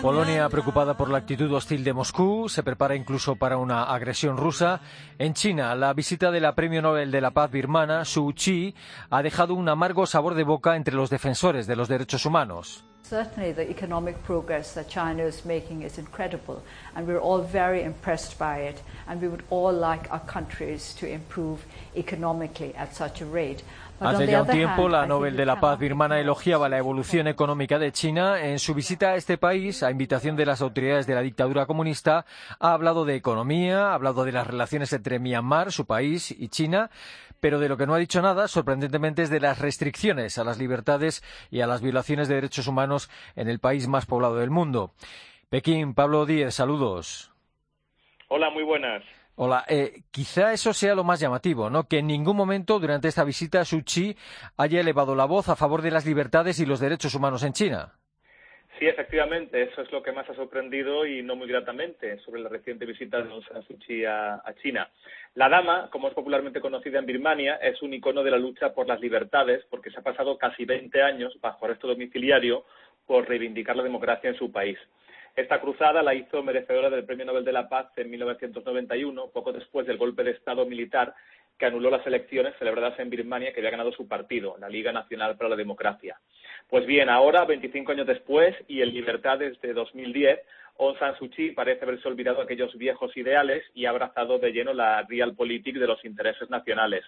Polonia, 0.00 0.48
preocupada 0.48 0.96
por 0.96 1.10
la 1.10 1.18
actitud 1.18 1.52
hostil 1.52 1.84
de 1.84 1.92
Moscú, 1.92 2.48
se 2.48 2.62
prepara 2.62 2.94
incluso 2.94 3.36
para 3.36 3.58
una 3.58 3.84
agresión 3.84 4.36
rusa. 4.36 4.80
En 5.18 5.34
China, 5.34 5.74
la 5.74 5.92
visita 5.92 6.30
de 6.30 6.40
la 6.40 6.54
Premio 6.54 6.80
Nobel 6.80 7.10
de 7.10 7.20
la 7.20 7.32
Paz 7.32 7.50
birmana, 7.50 8.04
Suu 8.04 8.32
Kyi, 8.32 8.74
ha 9.10 9.22
dejado 9.22 9.54
un 9.54 9.68
amargo 9.68 10.06
sabor 10.06 10.34
de 10.34 10.44
boca 10.44 10.76
entre 10.76 10.94
los 10.94 11.10
defensores 11.10 11.66
de 11.66 11.76
los 11.76 11.88
derechos 11.88 12.24
humanos. 12.24 12.84
Certainly, 13.04 13.52
the 13.52 13.68
economic 13.68 14.16
progress 14.24 14.72
that 14.72 14.88
China 14.88 15.24
is 15.24 15.44
making 15.44 15.82
is 15.82 15.98
incredible, 15.98 16.62
and 16.96 17.06
we're 17.06 17.20
all 17.20 17.42
very 17.42 17.82
impressed 17.82 18.38
by 18.38 18.60
it. 18.60 18.82
And 19.06 19.20
we 19.20 19.28
would 19.28 19.44
all 19.50 19.74
like 19.74 20.10
our 20.10 20.24
countries 20.24 20.94
to 21.00 21.06
improve 21.06 21.66
economically 21.94 22.74
at 22.74 22.94
such 22.94 23.20
a 23.20 23.26
rate. 23.26 23.62
Hace 24.00 24.26
ya 24.26 24.40
un 24.40 24.48
tiempo, 24.48 24.88
la 24.88 25.06
Nobel 25.06 25.36
de 25.36 25.44
la 25.44 25.60
Paz 25.60 25.78
birmana 25.78 26.18
elogiaba 26.18 26.68
la 26.68 26.78
evolución 26.78 27.28
económica 27.28 27.78
de 27.78 27.92
China. 27.92 28.40
En 28.40 28.58
su 28.58 28.72
visita 28.72 29.10
a 29.10 29.16
este 29.16 29.36
país, 29.36 29.82
a 29.82 29.90
invitación 29.90 30.34
de 30.34 30.46
las 30.46 30.62
autoridades 30.62 31.06
de 31.06 31.14
la 31.14 31.20
dictadura 31.20 31.66
comunista, 31.66 32.24
ha 32.58 32.72
hablado 32.72 33.04
de 33.04 33.16
economía, 33.16 33.90
ha 33.90 33.94
hablado 33.94 34.24
de 34.24 34.32
las 34.32 34.46
relaciones 34.46 34.92
entre 34.94 35.18
Myanmar, 35.18 35.72
su 35.72 35.84
país, 35.84 36.30
y 36.30 36.48
China, 36.48 36.90
pero 37.44 37.58
de 37.58 37.68
lo 37.68 37.76
que 37.76 37.86
no 37.86 37.92
ha 37.92 37.98
dicho 37.98 38.22
nada, 38.22 38.48
sorprendentemente, 38.48 39.20
es 39.20 39.28
de 39.28 39.38
las 39.38 39.58
restricciones 39.58 40.38
a 40.38 40.44
las 40.44 40.56
libertades 40.56 41.22
y 41.50 41.60
a 41.60 41.66
las 41.66 41.82
violaciones 41.82 42.26
de 42.26 42.36
derechos 42.36 42.68
humanos 42.68 43.10
en 43.36 43.50
el 43.50 43.58
país 43.58 43.86
más 43.86 44.06
poblado 44.06 44.36
del 44.36 44.48
mundo. 44.48 44.92
Pekín, 45.50 45.92
Pablo 45.92 46.24
Díez, 46.24 46.54
saludos. 46.54 47.34
Hola, 48.28 48.48
muy 48.48 48.62
buenas. 48.62 49.02
Hola, 49.34 49.62
eh, 49.68 50.04
quizá 50.10 50.54
eso 50.54 50.72
sea 50.72 50.94
lo 50.94 51.04
más 51.04 51.20
llamativo, 51.20 51.68
¿no? 51.68 51.86
Que 51.86 51.98
en 51.98 52.06
ningún 52.06 52.34
momento 52.34 52.78
durante 52.78 53.08
esta 53.08 53.24
visita 53.24 53.62
Suu 53.66 53.84
Kyi 53.84 54.16
haya 54.56 54.80
elevado 54.80 55.14
la 55.14 55.26
voz 55.26 55.50
a 55.50 55.54
favor 55.54 55.82
de 55.82 55.90
las 55.90 56.06
libertades 56.06 56.60
y 56.60 56.64
los 56.64 56.80
derechos 56.80 57.14
humanos 57.14 57.42
en 57.42 57.52
China. 57.52 57.92
Sí, 58.78 58.88
efectivamente, 58.88 59.62
eso 59.62 59.82
es 59.82 59.92
lo 59.92 60.02
que 60.02 60.10
más 60.10 60.28
ha 60.28 60.34
sorprendido 60.34 61.06
y 61.06 61.22
no 61.22 61.36
muy 61.36 61.46
gratamente 61.46 62.18
sobre 62.18 62.42
la 62.42 62.48
reciente 62.48 62.84
visita 62.84 63.22
de 63.22 63.30
Aung 63.30 63.44
San 63.44 63.62
Suu 63.62 63.78
a, 64.08 64.52
China. 64.60 64.90
La 65.34 65.48
dama, 65.48 65.88
como 65.92 66.08
es 66.08 66.14
popularmente 66.14 66.60
conocida 66.60 66.98
en 66.98 67.06
Birmania, 67.06 67.54
es 67.62 67.80
un 67.82 67.94
icono 67.94 68.24
de 68.24 68.32
la 68.32 68.38
lucha 68.38 68.74
por 68.74 68.88
las 68.88 69.00
libertades 69.00 69.64
porque 69.70 69.90
se 69.90 70.00
ha 70.00 70.02
pasado 70.02 70.36
casi 70.38 70.64
20 70.64 71.02
años 71.02 71.38
bajo 71.40 71.64
arresto 71.64 71.86
domiciliario 71.86 72.64
por 73.06 73.28
reivindicar 73.28 73.76
la 73.76 73.84
democracia 73.84 74.30
en 74.30 74.36
su 74.36 74.50
país. 74.50 74.78
Esta 75.36 75.60
cruzada 75.60 76.02
la 76.02 76.14
hizo 76.14 76.42
merecedora 76.42 76.90
del 76.90 77.04
Premio 77.04 77.26
Nobel 77.26 77.44
de 77.44 77.52
la 77.52 77.68
Paz 77.68 77.86
en 77.96 78.10
1991, 78.10 79.30
poco 79.32 79.52
después 79.52 79.86
del 79.86 79.98
golpe 79.98 80.24
de 80.24 80.32
Estado 80.32 80.66
militar 80.66 81.14
que 81.58 81.66
anuló 81.66 81.90
las 81.90 82.06
elecciones 82.06 82.54
celebradas 82.58 82.98
en 82.98 83.10
Birmania 83.10 83.52
que 83.52 83.60
había 83.60 83.70
ganado 83.70 83.92
su 83.92 84.08
partido, 84.08 84.56
la 84.58 84.68
Liga 84.68 84.92
Nacional 84.92 85.36
para 85.36 85.50
la 85.50 85.56
Democracia. 85.56 86.18
Pues 86.68 86.86
bien, 86.86 87.08
ahora, 87.08 87.44
25 87.44 87.92
años 87.92 88.06
después 88.06 88.54
y 88.66 88.82
en 88.82 88.92
libertad 88.92 89.38
desde 89.38 89.72
2010, 89.72 90.40
Aung 90.78 90.98
San 90.98 91.16
Suu 91.16 91.30
Kyi 91.30 91.52
parece 91.52 91.84
haberse 91.84 92.08
olvidado 92.08 92.42
aquellos 92.42 92.76
viejos 92.76 93.16
ideales 93.16 93.64
y 93.74 93.86
ha 93.86 93.90
abrazado 93.90 94.38
de 94.38 94.50
lleno 94.50 94.72
la 94.72 95.02
realpolitik 95.02 95.76
de 95.76 95.86
los 95.86 96.04
intereses 96.04 96.50
nacionales. 96.50 97.04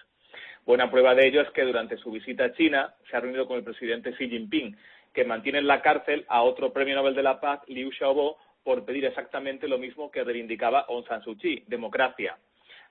Buena 0.65 0.89
prueba 0.89 1.15
de 1.15 1.27
ello 1.27 1.41
es 1.41 1.49
que 1.51 1.63
durante 1.63 1.97
su 1.97 2.11
visita 2.11 2.45
a 2.45 2.53
China 2.53 2.93
se 3.09 3.17
ha 3.17 3.19
reunido 3.19 3.47
con 3.47 3.57
el 3.57 3.63
presidente 3.63 4.13
Xi 4.13 4.29
Jinping, 4.29 4.77
que 5.13 5.25
mantiene 5.25 5.59
en 5.59 5.67
la 5.67 5.81
cárcel 5.81 6.25
a 6.29 6.43
otro 6.43 6.71
premio 6.71 6.95
Nobel 6.95 7.15
de 7.15 7.23
la 7.23 7.39
Paz, 7.39 7.61
Liu 7.67 7.91
Xiaobo, 7.91 8.37
por 8.63 8.85
pedir 8.85 9.05
exactamente 9.05 9.67
lo 9.67 9.77
mismo 9.77 10.11
que 10.11 10.23
reivindicaba 10.23 10.85
Aung 10.87 11.05
San 11.07 11.23
Suu 11.23 11.37
Kyi, 11.37 11.63
democracia. 11.67 12.37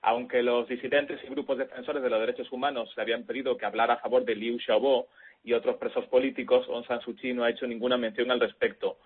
Aunque 0.01 0.43
los 0.43 0.67
disidentes 0.67 1.19
y 1.23 1.27
grupos 1.27 1.57
defensores 1.57 2.03
de 2.03 2.09
los 2.09 2.19
derechos 2.19 2.51
humanos 2.51 2.91
le 2.95 3.03
habían 3.03 3.23
pedido 3.23 3.57
que 3.57 3.65
hablara 3.65 3.95
a 3.95 3.99
favor 3.99 4.23
de 4.25 4.35
Liu 4.35 4.59
Xiaobo 4.59 5.07
y 5.43 5.53
otros 5.53 5.77
presos 5.77 6.05
políticos, 6.07 6.65
Aung 6.69 6.85
San 6.85 7.01
Suu 7.01 7.15
Kyi 7.15 7.33
no 7.33 7.43
ha 7.43 7.49
hecho 7.49 7.67
ninguna 7.67 7.97
mención 7.97 8.31
al 8.31 8.39
respecto. 8.39 8.97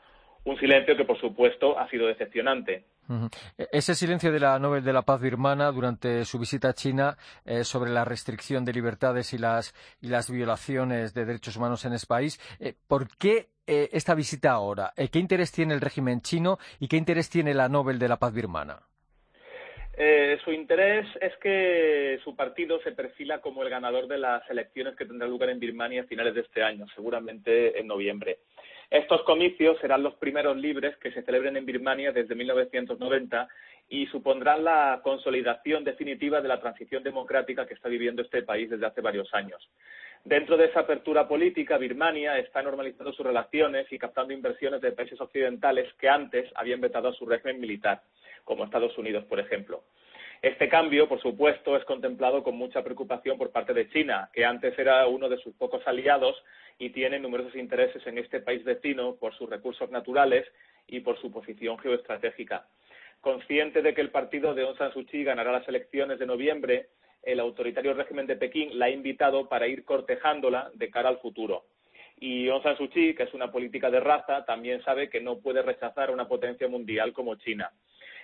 Un 0.44 0.58
silencio 0.58 0.98
que, 0.98 1.06
por 1.06 1.20
supuesto, 1.20 1.78
ha 1.78 1.88
sido 1.90 2.08
decepcionante. 2.08 2.86
E-, 3.58 3.68
ese 3.72 3.94
silencio 3.94 4.32
de 4.32 4.40
la 4.40 4.58
Nobel 4.58 4.84
de 4.84 4.94
la 4.94 5.04
Paz 5.04 5.22
birmana 5.22 5.72
durante 5.72 6.26
su 6.26 6.40
visita 6.40 6.70
a 6.70 6.74
China 6.74 7.18
eh, 7.46 7.64
sobre 7.64 7.92
la 7.92 8.06
restricción 8.06 8.66
de 8.66 8.74
libertades 8.74 9.34
y 9.34 9.38
las, 9.38 9.76
y 10.02 10.08
las 10.08 10.32
violaciones 10.32 11.14
de 11.14 11.26
derechos 11.26 11.58
humanos 11.58 11.86
en 11.86 11.94
ese 11.94 12.08
país, 12.08 12.40
eh, 12.60 12.74
¿por 12.88 13.16
qué 13.18 13.50
eh, 13.68 13.90
esta 13.92 14.16
visita 14.16 14.52
ahora? 14.52 14.94
¿Qué 14.96 15.20
interés 15.20 15.52
tiene 15.52 15.74
el 15.74 15.82
régimen 15.82 16.22
chino 16.22 16.58
y 16.80 16.88
qué 16.88 16.98
interés 16.98 17.30
tiene 17.30 17.54
la 17.54 17.70
Nobel 17.70 18.00
de 18.00 18.08
la 18.08 18.18
Paz 18.18 18.34
birmana? 18.34 18.80
Su 20.44 20.52
interés 20.52 21.06
es 21.22 21.36
que 21.38 22.20
su 22.24 22.36
partido 22.36 22.82
se 22.82 22.92
perfila 22.92 23.40
como 23.40 23.62
el 23.62 23.70
ganador 23.70 24.08
de 24.08 24.18
las 24.18 24.50
elecciones 24.50 24.96
que 24.96 25.06
tendrán 25.06 25.30
lugar 25.30 25.50
en 25.50 25.60
Birmania 25.60 26.02
a 26.02 26.06
finales 26.06 26.34
de 26.34 26.42
este 26.42 26.64
año, 26.64 26.88
seguramente 26.96 27.80
en 27.80 27.88
noviembre. 27.88 28.40
Estos 28.90 29.22
comicios 29.24 29.78
serán 29.80 30.04
los 30.04 30.16
primeros 30.16 30.58
libres 30.58 30.98
que 30.98 31.12
se 31.12 31.22
celebren 31.22 31.56
en 31.56 31.66
Birmania 31.66 32.12
desde 32.12 32.36
1990 32.36 33.48
y 33.90 34.08
supondrán 34.08 34.64
la 34.64 35.02
consolidación 35.04 35.84
definitiva 35.84 36.42
de 36.42 36.48
la 36.48 36.60
transición 36.60 37.04
democrática 37.04 37.66
que 37.68 37.74
está 37.74 37.88
viviendo 37.88 38.22
este 38.22 38.44
país 38.44 38.70
desde 38.70 38.86
hace 38.86 39.02
varios 39.02 39.34
años. 39.34 39.70
Dentro 40.24 40.58
de 40.58 40.66
esa 40.66 40.82
apertura 40.82 41.28
política, 41.28 41.78
Birmania 41.78 42.38
está 42.38 42.62
normalizando 42.62 43.14
sus 43.14 43.26
relaciones 43.26 43.92
y 43.92 43.98
captando 43.98 44.34
inversiones 44.34 44.82
de 44.82 44.92
países 44.92 45.20
occidentales 45.22 45.94
que 46.00 46.10
antes 46.10 46.52
habían 46.56 46.82
vetado 46.82 47.10
a 47.10 47.14
su 47.14 47.26
régimen 47.26 47.60
militar, 47.60 48.02
como 48.44 48.64
Estados 48.64 48.98
Unidos, 48.98 49.26
por 49.26 49.40
ejemplo. 49.40 49.84
Este 50.42 50.68
cambio, 50.70 51.08
por 51.08 51.22
supuesto, 51.22 51.78
es 51.78 51.86
contemplado 51.86 52.42
con 52.42 52.56
mucha 52.56 52.84
preocupación 52.84 53.38
por 53.38 53.52
parte 53.52 53.74
de 53.74 53.88
China, 53.90 54.30
que 54.34 54.44
antes 54.44 54.78
era 54.80 55.06
uno 55.06 55.30
de 55.30 55.38
sus 55.38 55.54
pocos 55.54 55.86
aliados 55.86 56.36
y 56.80 56.90
tiene 56.90 57.20
numerosos 57.20 57.56
intereses 57.56 58.06
en 58.08 58.18
este 58.18 58.40
país 58.40 58.64
vecino 58.64 59.16
por 59.18 59.36
sus 59.36 59.48
recursos 59.48 59.92
naturales 59.92 60.48
y 60.88 61.02
por 61.02 61.22
su 61.22 61.32
posición 61.32 61.78
geoestratégica. 61.78 62.66
Consciente 63.22 63.84
de 63.84 63.94
que 63.94 64.02
el 64.02 64.10
partido 64.10 64.56
de 64.56 64.64
Aung 64.64 64.80
San 64.80 64.92
Suu 64.94 65.06
Kyi 65.06 65.24
ganará 65.24 65.52
las 65.52 65.68
elecciones 65.68 66.18
de 66.18 66.26
noviembre, 66.26 66.88
el 67.22 67.40
autoritario 67.40 67.94
régimen 67.94 68.26
de 68.26 68.36
Pekín 68.36 68.80
la 68.80 68.86
ha 68.86 68.90
invitado 68.90 69.48
para 69.48 69.68
ir 69.68 69.86
cortejándola 69.86 70.72
de 70.74 70.90
cara 70.90 71.10
al 71.10 71.20
futuro. 71.20 71.66
Y 72.20 72.50
Aung 72.50 72.64
San 72.64 72.78
Suu 72.78 72.90
Kyi, 72.90 73.14
que 73.14 73.24
es 73.24 73.34
una 73.36 73.52
política 73.52 73.92
de 73.92 74.00
raza, 74.00 74.44
también 74.44 74.84
sabe 74.84 75.08
que 75.08 75.22
no 75.22 75.38
puede 75.38 75.62
rechazar 75.62 76.10
a 76.10 76.14
una 76.14 76.28
potencia 76.28 76.68
mundial 76.68 77.14
como 77.14 77.36
China. 77.36 77.72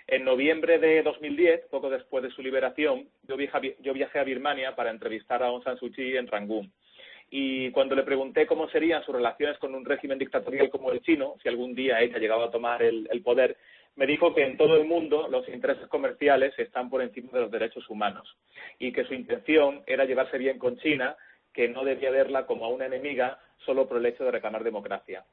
En 0.08 0.24
noviembre 0.24 0.78
de 0.78 1.02
2010, 1.02 1.66
poco 1.70 1.90
después 1.90 2.24
de 2.24 2.30
su 2.30 2.42
liberación, 2.42 3.08
yo 3.28 3.36
viajé, 3.36 4.18
a 4.18 4.24
Birmania 4.24 4.74
para 4.74 4.90
entrevistar 4.90 5.42
a 5.42 5.48
Aung 5.48 5.62
San 5.62 5.76
Suu 5.76 5.92
Kyi 5.92 6.16
en 6.16 6.26
Rangún. 6.26 6.72
Y 7.30 7.70
cuando 7.72 7.94
le 7.94 8.04
pregunté 8.04 8.46
cómo 8.46 8.70
serían 8.70 9.04
sus 9.04 9.14
relaciones 9.14 9.58
con 9.58 9.74
un 9.74 9.84
régimen 9.84 10.18
dictatorial 10.18 10.70
como 10.70 10.92
el 10.92 11.02
chino, 11.02 11.34
si 11.42 11.48
algún 11.50 11.74
día 11.74 12.00
ella 12.00 12.16
llegaba 12.16 12.46
a 12.46 12.50
tomar 12.50 12.82
el 12.82 13.22
poder, 13.22 13.58
me 13.96 14.06
dijo 14.06 14.32
que 14.32 14.44
en 14.44 14.56
todo 14.56 14.76
el 14.76 14.86
mundo 14.86 15.28
los 15.28 15.46
intereses 15.48 15.88
comerciales 15.88 16.56
están 16.56 16.88
por 16.88 17.02
encima 17.02 17.30
de 17.32 17.40
los 17.40 17.50
derechos 17.50 17.90
humanos 17.90 18.34
y 18.78 18.92
que 18.92 19.04
su 19.04 19.12
intención 19.12 19.82
era 19.86 20.04
llevarse 20.04 20.38
bien 20.38 20.58
con 20.58 20.78
China, 20.78 21.16
que 21.58 21.66
no 21.66 21.82
debía 21.82 22.12
verla 22.12 22.46
como 22.46 22.66
a 22.66 22.68
una 22.68 22.86
enemiga 22.86 23.36
solo 23.66 23.88
por 23.88 23.98
el 23.98 24.06
hecho 24.06 24.22
de 24.22 24.30
reclamar 24.30 24.62
democracia. 24.62 25.24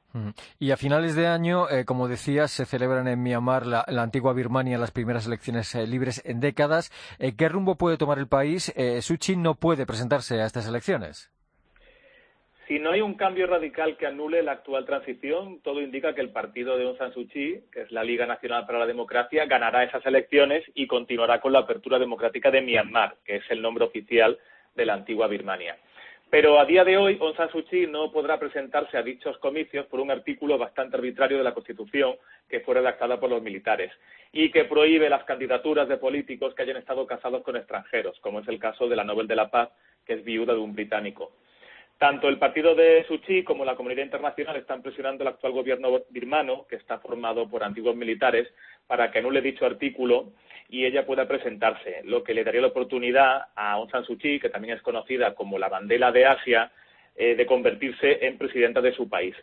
Y 0.58 0.72
a 0.72 0.76
finales 0.76 1.14
de 1.14 1.28
año, 1.28 1.70
eh, 1.70 1.84
como 1.84 2.08
decías, 2.08 2.50
se 2.50 2.66
celebran 2.66 3.06
en 3.06 3.22
Myanmar, 3.22 3.64
la, 3.64 3.84
antigua 4.02 4.32
Birmania, 4.32 4.76
las 4.76 4.90
primeras 4.90 5.28
elecciones 5.28 5.72
eh, 5.76 5.86
libres 5.86 6.20
en 6.26 6.40
décadas. 6.40 6.90
Eh, 7.20 7.36
¿Qué 7.38 7.48
rumbo 7.48 7.76
puede 7.76 7.96
tomar 7.96 8.18
el 8.18 8.26
país? 8.26 8.74
Suchi 9.02 9.36
no 9.36 9.54
puede 9.54 9.86
presentarse 9.86 10.40
a 10.40 10.46
estas 10.46 10.68
elecciones. 10.68 11.30
Si 12.66 12.80
no 12.80 12.90
hay 12.90 13.02
un 13.02 13.14
cambio 13.14 13.46
radical 13.46 13.96
que 13.96 14.08
anule 14.08 14.42
la 14.42 14.50
actual 14.50 14.84
transición, 14.84 15.60
todo 15.62 15.80
indica 15.80 16.12
que 16.16 16.22
el 16.22 16.30
partido 16.30 16.76
de 16.76 16.86
Aung 16.86 16.98
San 16.98 17.12
Suu 17.12 17.28
Kyi, 17.28 17.60
que 17.70 17.82
es 17.82 17.92
la 17.92 18.02
Liga 18.02 18.26
Nacional 18.26 18.66
para 18.66 18.80
la 18.80 18.86
Democracia, 18.86 19.46
ganará 19.46 19.84
esas 19.84 20.04
elecciones 20.04 20.64
y 20.74 20.88
continuará 20.88 21.40
con 21.40 21.52
la 21.52 21.60
apertura 21.60 22.00
democrática 22.00 22.50
de 22.50 22.62
Myanmar, 22.62 23.14
que 23.24 23.36
es 23.36 23.44
el 23.48 23.62
nombre 23.62 23.84
oficial 23.84 24.36
de 24.74 24.86
la 24.86 24.94
antigua 24.94 25.28
Birmania. 25.28 25.76
Pero 26.28 26.58
a 26.58 26.64
día 26.64 26.84
de 26.84 26.96
hoy, 26.96 27.16
Aung 27.20 27.36
San 27.36 27.50
Suu 27.50 27.64
Kyi 27.64 27.86
no 27.86 28.10
podrá 28.10 28.38
presentarse 28.38 28.96
a 28.96 29.02
dichos 29.02 29.38
comicios 29.38 29.86
por 29.86 30.00
un 30.00 30.10
artículo 30.10 30.58
bastante 30.58 30.96
arbitrario 30.96 31.38
de 31.38 31.44
la 31.44 31.54
Constitución 31.54 32.16
que 32.48 32.60
fue 32.60 32.74
redactada 32.74 33.20
por 33.20 33.30
los 33.30 33.42
militares 33.42 33.92
y 34.32 34.50
que 34.50 34.64
prohíbe 34.64 35.08
las 35.08 35.22
candidaturas 35.24 35.88
de 35.88 35.98
políticos 35.98 36.52
que 36.54 36.62
hayan 36.62 36.78
estado 36.78 37.06
casados 37.06 37.42
con 37.42 37.56
extranjeros, 37.56 38.18
como 38.20 38.40
es 38.40 38.48
el 38.48 38.58
caso 38.58 38.88
de 38.88 38.96
la 38.96 39.04
Nobel 39.04 39.28
de 39.28 39.36
la 39.36 39.50
Paz, 39.50 39.70
que 40.04 40.14
es 40.14 40.24
viuda 40.24 40.52
de 40.52 40.58
un 40.58 40.74
británico. 40.74 41.32
Tanto 41.96 42.28
el 42.28 42.38
partido 42.38 42.74
de 42.74 43.04
Suchi 43.06 43.42
como 43.42 43.64
la 43.64 43.76
comunidad 43.76 44.02
internacional 44.02 44.56
están 44.56 44.82
presionando 44.82 45.22
al 45.22 45.28
actual 45.28 45.52
gobierno 45.52 46.02
birmano, 46.10 46.66
que 46.68 46.76
está 46.76 46.98
formado 46.98 47.48
por 47.48 47.62
antiguos 47.62 47.96
militares, 47.96 48.52
para 48.86 49.10
que 49.10 49.20
anule 49.20 49.40
dicho 49.40 49.64
artículo 49.64 50.32
y 50.68 50.84
ella 50.84 51.06
pueda 51.06 51.28
presentarse, 51.28 52.02
lo 52.04 52.22
que 52.22 52.34
le 52.34 52.44
daría 52.44 52.60
la 52.60 52.68
oportunidad 52.68 53.46
a 53.54 53.72
Aung 53.72 53.90
San 53.90 54.04
Suu 54.04 54.18
Kyi, 54.18 54.40
que 54.40 54.48
también 54.48 54.76
es 54.76 54.82
conocida 54.82 55.34
como 55.34 55.58
la 55.58 55.68
bandera 55.68 56.12
de 56.12 56.26
Asia, 56.26 56.72
eh, 57.16 57.34
de 57.34 57.46
convertirse 57.46 58.26
en 58.26 58.38
presidenta 58.38 58.80
de 58.80 58.92
su 58.92 59.08
país. 59.08 59.34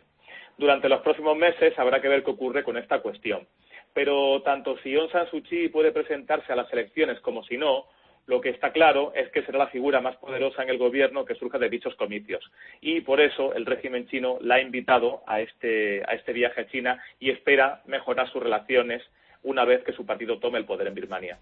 Durante 0.56 0.88
los 0.88 1.00
próximos 1.00 1.36
meses 1.36 1.78
habrá 1.78 2.00
que 2.00 2.08
ver 2.08 2.22
qué 2.22 2.30
ocurre 2.30 2.62
con 2.62 2.76
esta 2.76 3.00
cuestión. 3.00 3.46
Pero 3.92 4.42
tanto 4.42 4.76
si 4.78 4.94
Aung 4.94 5.10
San 5.10 5.28
Suu 5.30 5.42
Kyi 5.42 5.68
puede 5.68 5.92
presentarse 5.92 6.52
a 6.52 6.56
las 6.56 6.72
elecciones 6.72 7.20
como 7.20 7.42
si 7.44 7.56
no, 7.56 7.86
lo 8.26 8.40
que 8.40 8.48
está 8.48 8.72
claro 8.72 9.12
es 9.14 9.28
que 9.30 9.42
será 9.42 9.58
la 9.58 9.66
figura 9.68 10.00
más 10.00 10.16
poderosa 10.16 10.62
en 10.62 10.70
el 10.70 10.78
gobierno 10.78 11.24
que 11.24 11.34
surja 11.34 11.58
de 11.58 11.68
dichos 11.68 11.94
comicios. 11.96 12.42
Y 12.80 13.02
por 13.02 13.20
eso 13.20 13.52
el 13.54 13.66
régimen 13.66 14.08
chino 14.08 14.38
la 14.40 14.56
ha 14.56 14.60
invitado 14.60 15.22
a 15.26 15.40
este, 15.40 16.02
a 16.06 16.14
este 16.14 16.32
viaje 16.32 16.62
a 16.62 16.66
China 16.66 17.02
y 17.20 17.30
espera 17.30 17.82
mejorar 17.86 18.30
sus 18.30 18.42
relaciones 18.42 19.02
una 19.44 19.64
vez 19.64 19.84
que 19.84 19.92
su 19.92 20.04
partido 20.04 20.38
tome 20.38 20.58
el 20.58 20.64
poder 20.64 20.88
en 20.88 20.94
Birmania. 20.94 21.38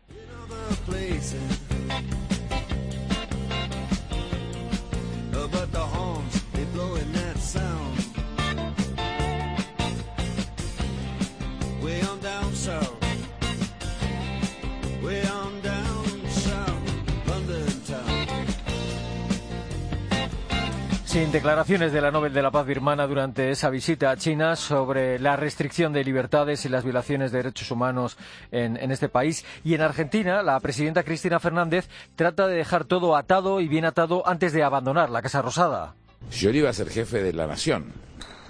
Sin 21.13 21.31
declaraciones 21.31 21.93
de 21.93 22.01
la 22.01 22.11
Nobel 22.11 22.33
de 22.33 22.41
la 22.41 22.51
Paz 22.51 22.67
birmana 22.67 23.07
durante 23.07 23.51
esa 23.51 23.69
visita 23.69 24.11
a 24.11 24.17
China 24.17 24.57
sobre 24.57 25.19
la 25.19 25.37
restricción 25.37 25.93
de 25.93 26.03
libertades 26.05 26.65
y 26.65 26.71
las 26.71 26.85
violaciones 26.85 27.31
de 27.31 27.43
derechos 27.43 27.71
humanos 27.71 28.17
en, 28.51 28.79
en, 28.79 28.91
este 28.91 29.11
país. 29.11 29.45
Y 29.63 29.75
en 29.75 29.83
Argentina, 29.83 30.43
la 30.43 30.59
presidenta 30.61 31.03
Cristina 31.03 31.39
Fernández 31.39 31.87
trata 32.17 32.47
de 32.47 32.57
dejar 32.57 32.87
todo 32.87 33.15
atado 33.15 33.61
y 33.61 33.69
bien 33.69 33.85
atado 33.85 34.27
antes 34.27 34.55
de 34.55 34.63
abandonar 34.63 35.11
la 35.11 35.21
Casa 35.21 35.43
Rosada. 35.43 35.95
Yo 36.31 36.49
iba 36.49 36.71
a 36.71 36.73
ser 36.73 36.89
jefe 36.89 37.23
de 37.23 37.35
la 37.35 37.47
nación. 37.47 37.93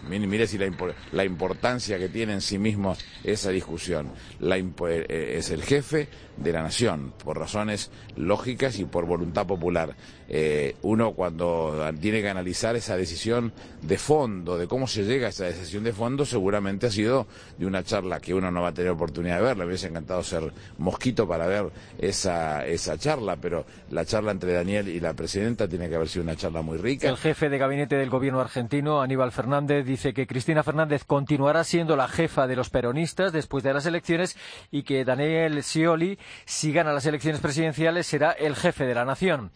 Mire, 0.08 0.46
si 0.46 0.58
la, 0.58 1.24
importancia 1.24 1.98
que 1.98 2.08
tiene 2.08 2.32
en 2.32 2.40
sí 2.40 2.58
mismo 2.58 2.96
esa 3.22 3.50
discusión. 3.50 4.10
Eh, 4.40 5.34
es 5.38 5.50
el 5.50 5.62
jefe 5.62 6.08
de 6.36 6.52
la 6.52 6.62
nación, 6.62 7.12
por 7.24 7.38
razones 7.38 7.90
lógicas 8.16 8.78
y 8.78 8.84
por 8.84 9.06
voluntad 9.06 9.46
popular. 9.46 9.94
Eh, 10.28 10.76
uno 10.82 11.12
cuando 11.12 11.90
tiene 12.00 12.22
que 12.22 12.30
analizar 12.30 12.74
esa 12.74 12.96
decisión 12.96 13.52
de 13.82 13.98
fondo, 13.98 14.56
de 14.56 14.66
cómo 14.66 14.86
se 14.86 15.04
llega 15.04 15.26
a 15.26 15.30
esa 15.30 15.44
decisión 15.44 15.84
de 15.84 15.92
fondo, 15.92 16.24
seguramente 16.24 16.86
ha 16.86 16.90
sido 16.90 17.26
de 17.58 17.66
una 17.66 17.82
charla 17.84 18.18
que 18.18 18.32
uno 18.32 18.50
no 18.50 18.62
va 18.62 18.68
a 18.68 18.72
tener 18.72 18.90
oportunidad 18.90 19.36
de 19.36 19.42
ver. 19.42 19.58
Le 19.58 19.66
hubiese 19.66 19.88
encantado 19.88 20.22
ser 20.22 20.50
mosquito 20.78 21.28
para 21.28 21.46
ver 21.46 21.70
esa, 21.98 22.66
esa 22.66 22.96
charla, 22.96 23.36
pero 23.36 23.66
la 23.90 24.06
charla 24.06 24.32
entre 24.32 24.54
Daniel 24.54 24.88
y 24.88 25.00
la 25.00 25.12
presidenta 25.12 25.68
tiene 25.68 25.88
que 25.88 25.96
haber 25.96 26.08
sido 26.08 26.22
una 26.22 26.36
charla 26.36 26.62
muy 26.62 26.78
rica. 26.78 27.08
El 27.08 27.18
jefe 27.18 27.50
de 27.50 27.58
gabinete 27.58 27.96
del 27.96 28.08
gobierno 28.08 28.40
argentino, 28.40 29.02
Aníbal 29.02 29.32
Fernández, 29.32 29.84
dice 29.84 30.14
que 30.14 30.26
Cristina 30.26 30.62
Fernández 30.62 31.04
continuará 31.04 31.62
siendo 31.64 31.94
la 31.94 32.08
jefa 32.08 32.46
de 32.46 32.56
los 32.56 32.70
peronistas 32.70 33.32
después 33.32 33.62
de 33.64 33.74
las 33.74 33.84
elecciones 33.84 34.36
y 34.70 34.82
que 34.82 35.04
Daniel 35.04 35.62
Scioli, 35.62 36.18
si 36.44 36.72
gana 36.72 36.92
las 36.92 37.06
elecciones 37.06 37.40
presidenciales, 37.40 38.06
será 38.06 38.32
el 38.32 38.56
jefe 38.56 38.84
de 38.86 38.94
la 38.94 39.04
nación. 39.04 39.50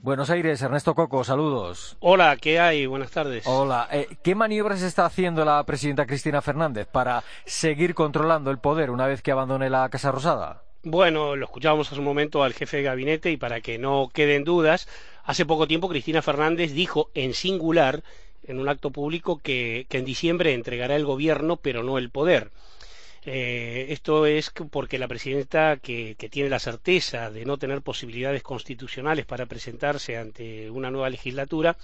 Buenos 0.00 0.30
Aires, 0.30 0.62
Ernesto 0.62 0.94
Coco, 0.94 1.24
saludos. 1.24 1.96
Hola, 1.98 2.36
¿qué 2.36 2.60
hay? 2.60 2.86
Buenas 2.86 3.10
tardes. 3.10 3.44
Hola, 3.46 3.88
eh, 3.90 4.06
¿qué 4.22 4.36
maniobras 4.36 4.82
está 4.82 5.04
haciendo 5.04 5.44
la 5.44 5.64
presidenta 5.64 6.06
Cristina 6.06 6.40
Fernández 6.40 6.86
para 6.86 7.24
seguir 7.44 7.94
controlando 7.94 8.52
el 8.52 8.58
poder 8.58 8.90
una 8.90 9.08
vez 9.08 9.22
que 9.22 9.32
abandone 9.32 9.68
la 9.68 9.88
Casa 9.88 10.12
Rosada? 10.12 10.62
Bueno, 10.84 11.34
lo 11.34 11.44
escuchábamos 11.44 11.90
hace 11.90 11.98
un 11.98 12.04
momento 12.04 12.44
al 12.44 12.54
jefe 12.54 12.76
de 12.76 12.82
gabinete 12.84 13.32
y 13.32 13.36
para 13.36 13.60
que 13.60 13.78
no 13.78 14.08
queden 14.14 14.44
dudas, 14.44 14.88
hace 15.24 15.44
poco 15.44 15.66
tiempo 15.66 15.88
Cristina 15.88 16.22
Fernández 16.22 16.72
dijo 16.72 17.10
en 17.14 17.34
singular 17.34 18.04
en 18.44 18.60
un 18.60 18.68
acto 18.68 18.90
público 18.90 19.40
que, 19.42 19.86
en 19.90 20.04
diciembre 20.04 20.54
entregará 20.54 20.94
el 20.94 21.04
gobierno 21.04 21.56
pero 21.56 21.82
no 21.82 21.98
el 21.98 22.10
poder. 22.10 22.52
Eh, 23.24 23.86
esto 23.90 24.26
es 24.26 24.52
porque 24.70 24.98
la 24.98 25.08
presidenta, 25.08 25.76
que, 25.78 26.14
tiene 26.30 26.48
la 26.48 26.58
certeza 26.58 27.30
de 27.30 27.44
no 27.44 27.58
tener 27.58 27.82
posibilidades 27.82 28.42
constitucionales 28.42 29.26
para 29.26 29.46
presentarse 29.46 30.16
ante 30.16 30.70
una 30.70 30.90
nueva 30.90 31.10
legislatura, 31.10 31.76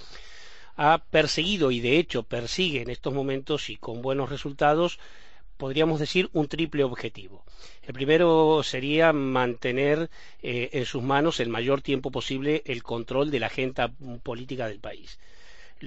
ha 0.76 0.98
perseguido 1.10 1.70
y 1.70 1.80
de 1.80 1.98
hecho 1.98 2.22
persigue 2.24 2.82
en 2.82 2.90
estos 2.90 3.14
momentos 3.14 3.70
y 3.70 3.76
con 3.76 4.02
buenos 4.02 4.30
resultados 4.30 4.98
podríamos 5.56 6.00
decir 6.00 6.30
un 6.32 6.48
triple 6.48 6.82
objetivo. 6.82 7.44
El 7.86 7.94
primero 7.94 8.62
sería 8.64 9.12
mantener 9.12 10.10
eh, 10.42 10.70
en 10.72 10.84
sus 10.84 11.02
manos 11.02 11.38
el 11.40 11.48
mayor 11.48 11.80
tiempo 11.80 12.10
posible 12.10 12.62
el 12.66 12.82
control 12.82 13.30
de 13.30 13.40
la 13.40 13.46
agenda 13.46 13.92
política 14.22 14.66
del 14.66 14.80
país 14.80 15.18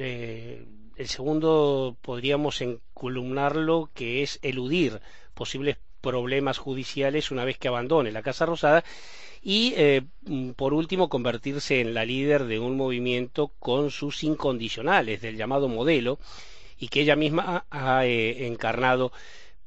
el 0.02 1.08
segundo 1.08 1.98
podríamos 2.02 2.62
encolumnarlo 2.62 3.90
que 3.94 4.24
es 4.24 4.40
eludir 4.42 5.02
posibles 5.34 5.78
problemas 6.02 6.58
judiciales 6.58 7.32
una 7.32 7.46
vez 7.46 7.58
que 7.58 7.68
abandone 7.68 8.12
la 8.12 8.22
Casa 8.22 8.46
Rosada 8.46 8.84
y 9.42 9.74
eh, 9.78 10.02
por 10.56 10.74
último 10.74 11.10
convertirse 11.10 11.80
en 11.80 11.94
la 11.94 12.06
líder 12.06 12.46
de 12.46 12.60
un 12.60 12.76
movimiento 12.76 13.52
con 13.60 13.92
sus 13.92 14.24
incondicionales 14.24 15.22
del 15.22 15.38
llamado 15.38 15.68
modelo 15.68 16.20
y 16.80 16.90
que 16.90 17.02
ella 17.02 17.16
misma 17.16 17.66
ha 17.70 18.06
eh, 18.06 18.48
encarnado 18.48 19.12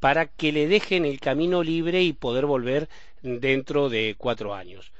para 0.00 0.26
que 0.26 0.52
le 0.52 0.66
dejen 0.66 1.04
el 1.04 1.20
camino 1.20 1.62
libre 1.62 2.02
y 2.02 2.12
poder 2.12 2.46
volver 2.46 2.88
dentro 3.22 3.88
de 3.90 4.14
cuatro 4.16 4.54
años. 4.54 4.92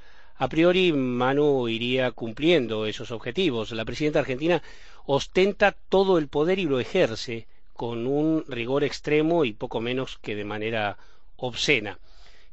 A 0.45 0.49
priori, 0.49 0.91
Manu 0.91 1.69
iría 1.69 2.13
cumpliendo 2.13 2.87
esos 2.87 3.11
objetivos. 3.11 3.73
La 3.73 3.85
presidenta 3.85 4.21
argentina 4.21 4.63
ostenta 5.05 5.73
todo 5.73 6.17
el 6.17 6.29
poder 6.29 6.59
y 6.59 6.65
lo 6.65 6.81
ejerce 6.81 7.47
con 7.75 8.07
un 8.07 8.47
rigor 8.49 8.83
extremo 8.83 9.45
y 9.45 9.53
poco 9.53 9.83
menos 9.83 10.17
que 10.23 10.35
de 10.35 10.47
manera 10.47 10.97
obscena. 11.37 11.99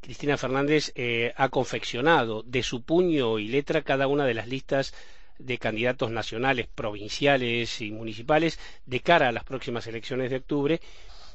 Cristina 0.01 0.35
Fernández 0.35 0.91
eh, 0.95 1.31
ha 1.37 1.47
confeccionado 1.47 2.43
de 2.43 2.61
su 2.61 2.81
puño 2.81 3.39
y 3.39 3.47
letra 3.47 3.83
cada 3.83 4.07
una 4.07 4.25
de 4.25 4.33
las 4.33 4.49
listas 4.49 4.93
de 5.39 5.57
candidatos 5.57 6.11
nacionales, 6.11 6.67
provinciales 6.67 7.79
y 7.79 7.91
municipales 7.91 8.59
de 8.85 8.99
cara 8.99 9.29
a 9.29 9.31
las 9.31 9.45
próximas 9.45 9.87
elecciones 9.87 10.29
de 10.29 10.37
octubre 10.43 10.81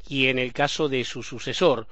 y 0.06 0.26
en 0.26 0.38
el 0.38 0.52
caso 0.52 0.90
de 0.90 1.04
su 1.04 1.22
sucesor, 1.22 1.86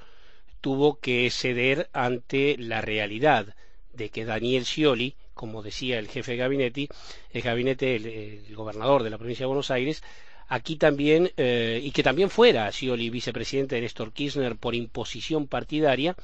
tuvo 0.61 0.99
que 0.99 1.27
ceder 1.31 1.89
ante 1.93 2.57
la 2.59 2.81
realidad 2.81 3.55
de 4.01 4.09
que 4.09 4.25
Daniel 4.25 4.65
Scioli, 4.65 5.15
como 5.33 5.61
decía 5.61 5.99
el 5.99 6.07
jefe 6.07 6.31
de 6.31 6.37
gabinete, 6.37 6.89
el 7.31 7.41
gabinete, 7.41 7.95
el, 7.95 8.55
gobernador 8.55 9.03
de 9.03 9.11
la 9.11 9.17
provincia 9.17 9.43
de 9.43 9.47
Buenos 9.47 9.71
Aires, 9.71 10.03
aquí 10.47 10.75
también, 10.75 11.31
eh, 11.37 11.79
y 11.83 11.91
que 11.91 12.03
también 12.03 12.29
fuera 12.29 12.71
Scioli 12.71 13.09
vicepresidente 13.09 13.75
de 13.75 13.81
Néstor 13.81 14.11
Kirchner 14.11 14.55
por 14.55 14.75
imposición 14.75 15.47
partidaria, 15.47 16.15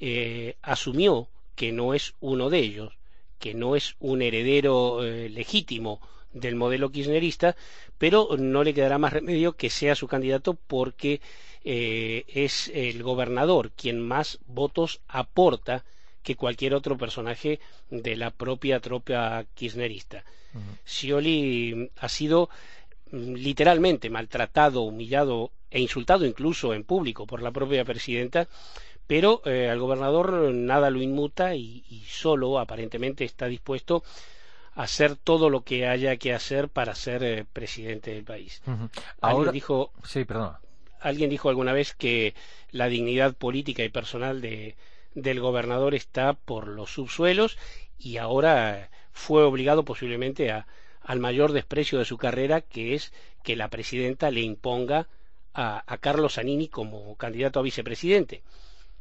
eh, 0.00 0.56
asumió 0.62 1.28
que 1.54 1.72
no 1.72 1.92
es 1.92 2.14
uno 2.20 2.48
de 2.48 2.58
ellos, 2.58 2.94
que 3.38 3.54
no 3.54 3.76
es 3.76 3.96
un 4.00 4.22
heredero 4.22 5.04
eh, 5.04 5.28
legítimo 5.28 6.00
del 6.32 6.56
modelo 6.56 6.90
kirchnerista, 6.90 7.54
pero 7.98 8.28
no 8.38 8.64
le 8.64 8.72
quedará 8.72 8.98
más 8.98 9.12
remedio 9.12 9.56
que 9.56 9.68
sea 9.68 9.94
su 9.94 10.08
candidato 10.08 10.54
porque 10.54 11.20
es 11.62 12.68
el 12.72 13.02
gobernador 13.02 13.70
quien 13.72 14.00
más 14.00 14.38
votos 14.46 15.02
aporta 15.06 15.84
que 16.22 16.36
cualquier 16.36 16.74
otro 16.74 16.96
personaje 16.96 17.60
de 17.90 18.16
la 18.16 18.30
propia 18.30 18.80
tropa 18.80 19.44
kirchnerista. 19.54 20.24
Scioli 20.84 21.90
ha 21.98 22.08
sido 22.08 22.50
mm, 23.12 23.34
literalmente 23.34 24.10
maltratado, 24.10 24.82
humillado 24.82 25.52
e 25.70 25.80
insultado 25.80 26.26
incluso 26.26 26.74
en 26.74 26.84
público 26.84 27.26
por 27.26 27.42
la 27.42 27.52
propia 27.52 27.84
presidenta, 27.84 28.48
pero 29.06 29.42
eh, 29.44 29.68
al 29.68 29.78
gobernador 29.78 30.52
nada 30.52 30.90
lo 30.90 31.00
inmuta 31.00 31.54
y, 31.54 32.04
solo 32.08 32.58
aparentemente 32.58 33.24
está 33.24 33.46
dispuesto 33.46 34.02
a 34.74 34.82
hacer 34.82 35.16
todo 35.16 35.50
lo 35.50 35.62
que 35.62 35.86
haya 35.86 36.16
que 36.16 36.34
hacer 36.34 36.68
para 36.68 36.94
ser 36.94 37.22
eh, 37.22 37.44
presidente 37.52 38.12
del 38.12 38.24
país. 38.24 38.62
Ahora 39.20 39.52
dijo, 39.52 39.92
sí, 40.04 40.24
alguien 41.00 41.30
dijo 41.30 41.48
alguna 41.48 41.72
vez 41.72 41.94
que 41.94 42.34
la 42.70 42.88
dignidad 42.88 43.34
política 43.34 43.82
y 43.84 43.88
personal 43.88 44.40
de, 44.40 44.76
del 45.14 45.40
gobernador 45.40 45.94
está 45.94 46.34
por 46.34 46.68
los 46.68 46.92
subsuelos 46.92 47.58
y 47.98 48.16
ahora 48.16 48.90
fue 49.12 49.42
obligado 49.42 49.84
posiblemente 49.84 50.50
a, 50.50 50.66
al 51.02 51.18
mayor 51.18 51.52
desprecio 51.52 51.98
de 51.98 52.04
su 52.04 52.16
carrera, 52.16 52.60
que 52.60 52.94
es 52.94 53.12
que 53.42 53.56
la 53.56 53.68
presidenta 53.68 54.30
le 54.30 54.40
imponga 54.40 55.08
a, 55.52 55.98
Carlos 56.00 56.34
Zanini 56.34 56.68
como 56.68 57.16
candidato 57.16 57.58
a 57.58 57.62
vicepresidente. 57.62 58.42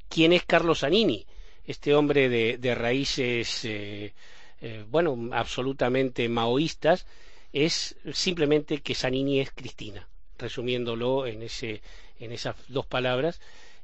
¿Quién 0.09 0.33
es 0.33 0.43
Carlos 0.43 0.79
Zanini? 0.79 1.25
Este 1.65 1.93
hombre 1.93 2.29
de, 2.29 2.75
raíces, 2.75 3.63
eh, 3.65 4.13
eh, 4.61 4.83
bueno, 4.89 5.29
absolutamente 5.31 6.27
maoístas, 6.27 7.05
es 7.53 7.95
simplemente 8.11 8.81
que 8.81 8.95
Zanini 8.95 9.39
es 9.39 9.51
Cristina, 9.51 10.07
resumiéndolo 10.37 11.27
en, 11.27 11.43
ese, 11.43 11.81
en 12.19 12.31
esas 12.31 12.55
dos 12.67 12.87
palabras 12.87 13.39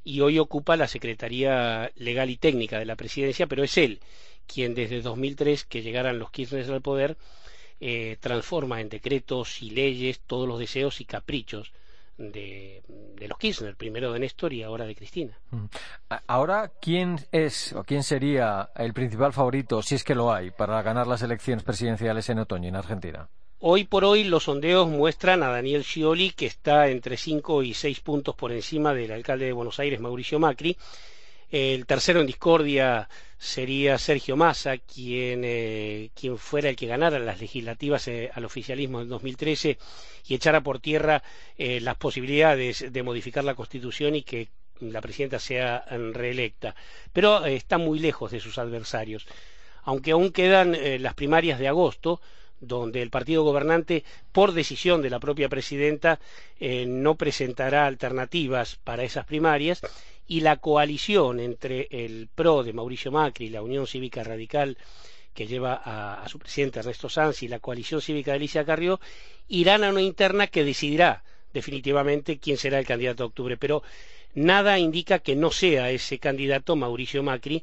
y 0.06 0.20
hoy 0.20 0.38
ocupa 0.38 0.76
la 0.76 0.86
Secretaría 0.86 1.90
Legal 1.96 2.30
y 2.30 2.36
Técnica 2.36 2.78
de 2.78 2.84
la 2.84 2.94
Presidencia, 2.94 3.48
pero 3.48 3.64
es 3.64 3.76
él 3.76 3.98
quien 4.46 4.72
desde 4.72 5.02
2003, 5.02 5.64
que 5.64 5.82
llegaran 5.82 6.20
los 6.20 6.30
Kirchner 6.30 6.70
al 6.70 6.80
poder, 6.80 7.16
eh, 7.80 8.16
transforma 8.20 8.80
en 8.80 8.88
decretos 8.88 9.60
y 9.62 9.70
leyes 9.70 10.20
todos 10.20 10.46
los 10.46 10.60
deseos 10.60 11.00
y 11.00 11.06
caprichos 11.06 11.72
de, 12.18 12.84
los 13.18 13.36
Kirchner, 13.36 13.74
primero 13.74 14.12
de 14.12 14.20
Néstor 14.20 14.52
y 14.52 14.62
ahora 14.62 14.86
de 14.86 14.94
Cristina. 14.94 15.36
Ahora, 16.28 16.70
¿quién 16.80 17.18
es 17.32 17.72
o 17.72 17.82
quién 17.82 18.04
sería 18.04 18.70
el 18.76 18.94
principal 18.94 19.32
favorito, 19.32 19.82
si 19.82 19.96
es 19.96 20.04
que 20.04 20.14
lo 20.14 20.32
hay, 20.32 20.52
para 20.52 20.80
ganar 20.82 21.08
las 21.08 21.22
elecciones 21.22 21.64
presidenciales 21.64 22.30
en 22.30 22.38
otoño 22.38 22.68
en 22.68 22.76
Argentina? 22.76 23.28
Hoy 23.58 23.84
por 23.84 24.04
hoy 24.04 24.24
los 24.24 24.44
sondeos 24.44 24.86
muestran 24.86 25.42
a 25.42 25.48
Daniel 25.48 25.82
Scioli 25.82 26.32
que 26.32 26.44
está 26.44 26.88
entre 26.88 27.16
cinco 27.16 27.62
y 27.62 27.72
seis 27.72 28.00
puntos 28.00 28.34
por 28.34 28.52
encima 28.52 28.92
del 28.92 29.10
alcalde 29.10 29.46
de 29.46 29.52
Buenos 29.52 29.80
Aires, 29.80 29.98
Mauricio 29.98 30.38
Macri. 30.38 30.76
El 31.50 31.86
tercero 31.86 32.20
en 32.20 32.26
discordia 32.26 33.08
sería 33.38 33.96
Sergio 33.96 34.36
Massa, 34.36 34.76
quien, 34.76 35.40
eh, 35.42 36.10
quien 36.14 36.36
fuera 36.36 36.68
el 36.68 36.76
que 36.76 36.86
ganara 36.86 37.18
las 37.18 37.40
legislativas 37.40 38.06
eh, 38.08 38.30
al 38.34 38.44
oficialismo 38.44 39.00
en 39.00 39.08
2013 39.08 39.78
y 40.26 40.34
echara 40.34 40.60
por 40.60 40.78
tierra 40.78 41.22
eh, 41.56 41.80
las 41.80 41.96
posibilidades 41.96 42.92
de 42.92 43.02
modificar 43.02 43.42
la 43.42 43.54
Constitución 43.54 44.16
y 44.16 44.22
que 44.22 44.48
la 44.80 45.00
presidenta 45.00 45.38
sea 45.38 45.82
reelecta. 46.12 46.74
Pero 47.10 47.46
está 47.46 47.78
muy 47.78 48.00
lejos 48.00 48.32
de 48.32 48.40
sus 48.40 48.58
adversarios. 48.58 49.26
Aunque 49.84 50.10
aún 50.10 50.30
quedan 50.30 50.76
las 51.00 51.14
primarias 51.14 51.58
de 51.58 51.68
agosto, 51.68 52.20
donde 52.60 53.02
el 53.02 53.10
partido 53.10 53.42
gobernante, 53.42 54.04
por 54.32 54.52
decisión 54.52 55.02
de 55.02 55.10
la 55.10 55.20
propia 55.20 55.48
presidenta, 55.48 56.18
eh, 56.58 56.86
no 56.86 57.16
presentará 57.16 57.86
alternativas 57.86 58.76
para 58.76 59.04
esas 59.04 59.26
primarias 59.26 59.80
y 60.26 60.40
la 60.40 60.56
coalición 60.56 61.40
entre 61.40 61.88
el 61.90 62.28
PRO 62.34 62.62
de 62.62 62.72
Mauricio 62.72 63.12
Macri 63.12 63.46
y 63.46 63.50
la 63.50 63.62
Unión 63.62 63.86
Cívica 63.86 64.24
Radical 64.24 64.76
que 65.36 65.46
lleva 65.46 65.80
a, 65.84 66.26
su 66.28 66.38
presidente 66.38 66.80
Ernesto 66.80 67.10
Sanz 67.10 67.42
y 67.42 67.48
la 67.48 67.60
coalición 67.60 68.00
cívica 68.00 68.32
de 68.32 68.38
Alicia 68.38 68.64
Carrió 68.64 68.98
irán 69.48 69.84
a 69.84 69.90
una 69.90 70.00
interna 70.00 70.46
que 70.46 70.64
decidirá 70.64 71.22
definitivamente 71.52 72.38
quién 72.38 72.56
será 72.56 72.78
el 72.78 72.86
candidato 72.86 73.22
de 73.22 73.28
octubre. 73.28 73.56
Pero 73.58 73.82
nada 74.34 74.78
indica 74.78 75.18
que 75.18 75.36
no 75.36 75.50
sea 75.50 75.90
ese 75.90 76.18
candidato 76.18 76.74
Mauricio 76.74 77.22
Macri 77.22 77.62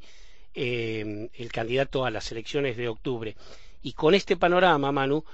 eh, 0.53 1.29
el 1.33 1.51
candidato 1.51 2.05
a 2.05 2.11
las 2.11 2.31
elecciones 2.31 2.77
de 2.77 2.87
octubre. 2.87 3.35
Y 3.83 3.93
con 3.93 4.15
este 4.15 4.37
panorama, 4.37 4.93
Manu, 4.93 5.25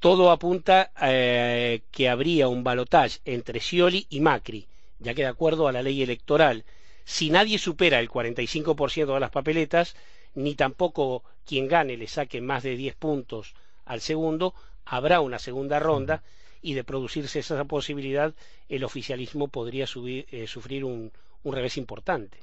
todo 0.00 0.32
apunta 0.32 0.90
a 0.96 1.12
eh, 1.12 1.82
que 1.92 2.08
habría 2.08 2.48
un 2.48 2.64
balotaje 2.64 3.20
entre 3.24 3.60
Scioli 3.60 4.06
y 4.10 4.18
Macri, 4.20 4.66
ya 4.98 5.14
que 5.14 5.22
de 5.22 5.28
acuerdo 5.28 5.68
a 5.68 5.72
la 5.72 5.82
ley 5.82 6.02
electoral, 6.02 6.64
si 7.04 7.30
nadie 7.30 7.58
supera 7.58 8.00
el 8.00 8.10
45% 8.10 9.14
de 9.14 9.20
las 9.20 9.30
papeletas, 9.30 9.94
ni 10.34 10.56
tampoco 10.56 11.22
quien 11.46 11.68
gane 11.68 11.96
le 11.96 12.08
saque 12.08 12.40
más 12.40 12.64
de 12.64 12.76
10 12.76 12.96
puntos 12.96 13.54
al 13.84 14.00
segundo, 14.00 14.54
habrá 14.84 15.20
una 15.20 15.38
segunda 15.38 15.78
ronda 15.78 16.24
y 16.60 16.74
de 16.74 16.82
producirse 16.84 17.38
esa 17.38 17.64
posibilidad, 17.64 18.34
el 18.68 18.82
oficialismo 18.82 19.46
podría 19.46 19.84
eh, 19.84 20.46
sufrir 20.48 20.84
un 20.84 21.12
revés 21.44 21.76
importante. 21.76 22.38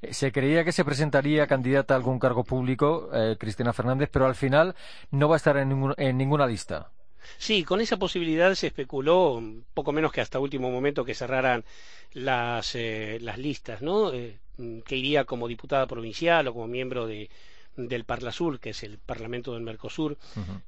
Eh, 0.00 0.14
se 0.14 0.32
creía 0.32 0.64
que 0.64 0.72
se 0.72 0.84
presentaría 0.84 1.46
candidata 1.46 1.94
a 1.94 1.96
algún 1.96 2.18
cargo 2.18 2.44
público, 2.44 3.10
eh, 3.12 3.36
Cristina 3.38 3.72
Fernández, 3.72 4.08
pero 4.12 4.26
al 4.26 4.34
final 4.34 4.74
no 5.10 5.28
va 5.28 5.36
a 5.36 5.38
estar 5.38 5.56
en, 5.56 6.18
ninguna 6.18 6.46
lista. 6.46 6.90
Sí, 7.38 7.64
con 7.64 7.80
esa 7.80 7.98
posibilidad 7.98 8.54
se 8.54 8.68
especuló, 8.68 9.42
poco 9.74 9.92
menos 9.92 10.12
que 10.12 10.20
hasta 10.20 10.40
último 10.40 10.70
momento 10.70 11.04
que 11.04 11.14
cerraran 11.14 11.64
las, 12.12 12.74
eh, 12.74 13.20
listas, 13.36 13.80
¿no? 13.80 14.10
que 14.10 14.96
iría 14.96 15.24
como 15.24 15.48
diputada 15.48 15.86
provincial 15.86 16.46
o 16.48 16.52
como 16.52 16.66
miembro 16.66 17.06
de, 17.06 17.30
del 17.76 18.04
Parlasur, 18.04 18.60
que 18.60 18.70
es 18.70 18.82
el 18.82 18.98
Parlamento 18.98 19.54
del 19.54 19.62
Mercosur. 19.62 20.18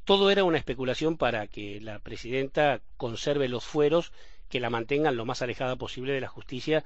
Todo 0.04 0.30
era 0.30 0.44
una 0.44 0.58
especulación 0.58 1.16
para 1.16 1.46
que 1.46 1.80
la 1.80 1.98
presidenta 1.98 2.80
conserve 2.96 3.48
los 3.48 3.64
fueros 3.64 4.12
que 4.48 4.60
la 4.60 4.70
mantengan 4.70 5.16
lo 5.16 5.24
más 5.24 5.42
alejada 5.42 5.76
posible 5.76 6.12
de 6.12 6.20
la 6.20 6.28
justicia 6.28 6.84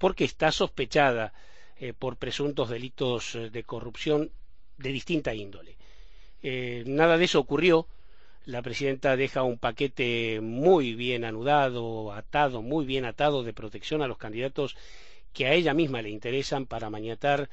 porque 0.00 0.24
está 0.24 0.50
sospechada 0.50 1.34
eh, 1.78 1.92
por 1.92 2.16
presuntos 2.16 2.70
delitos 2.70 3.34
eh, 3.34 3.50
de 3.50 3.64
corrupción 3.64 4.30
de 4.78 4.92
distinta 4.92 5.34
índole. 5.34 5.76
Eh, 6.42 6.84
nada 6.86 7.18
de 7.18 7.26
eso 7.26 7.38
ocurrió. 7.38 7.86
La 8.46 8.62
presidenta 8.62 9.14
deja 9.14 9.42
un 9.42 9.58
paquete 9.58 10.40
muy 10.40 10.94
bien 10.94 11.26
anudado, 11.26 12.14
atado, 12.14 12.62
muy 12.62 12.86
bien 12.86 13.04
atado 13.04 13.42
de 13.42 13.52
protección 13.52 14.00
a 14.00 14.08
los 14.08 14.16
candidatos 14.16 14.74
que 15.34 15.46
a 15.46 15.52
ella 15.52 15.74
misma 15.74 16.00
le 16.00 16.08
interesan 16.08 16.64
para 16.64 16.88
maniatar 16.88 17.50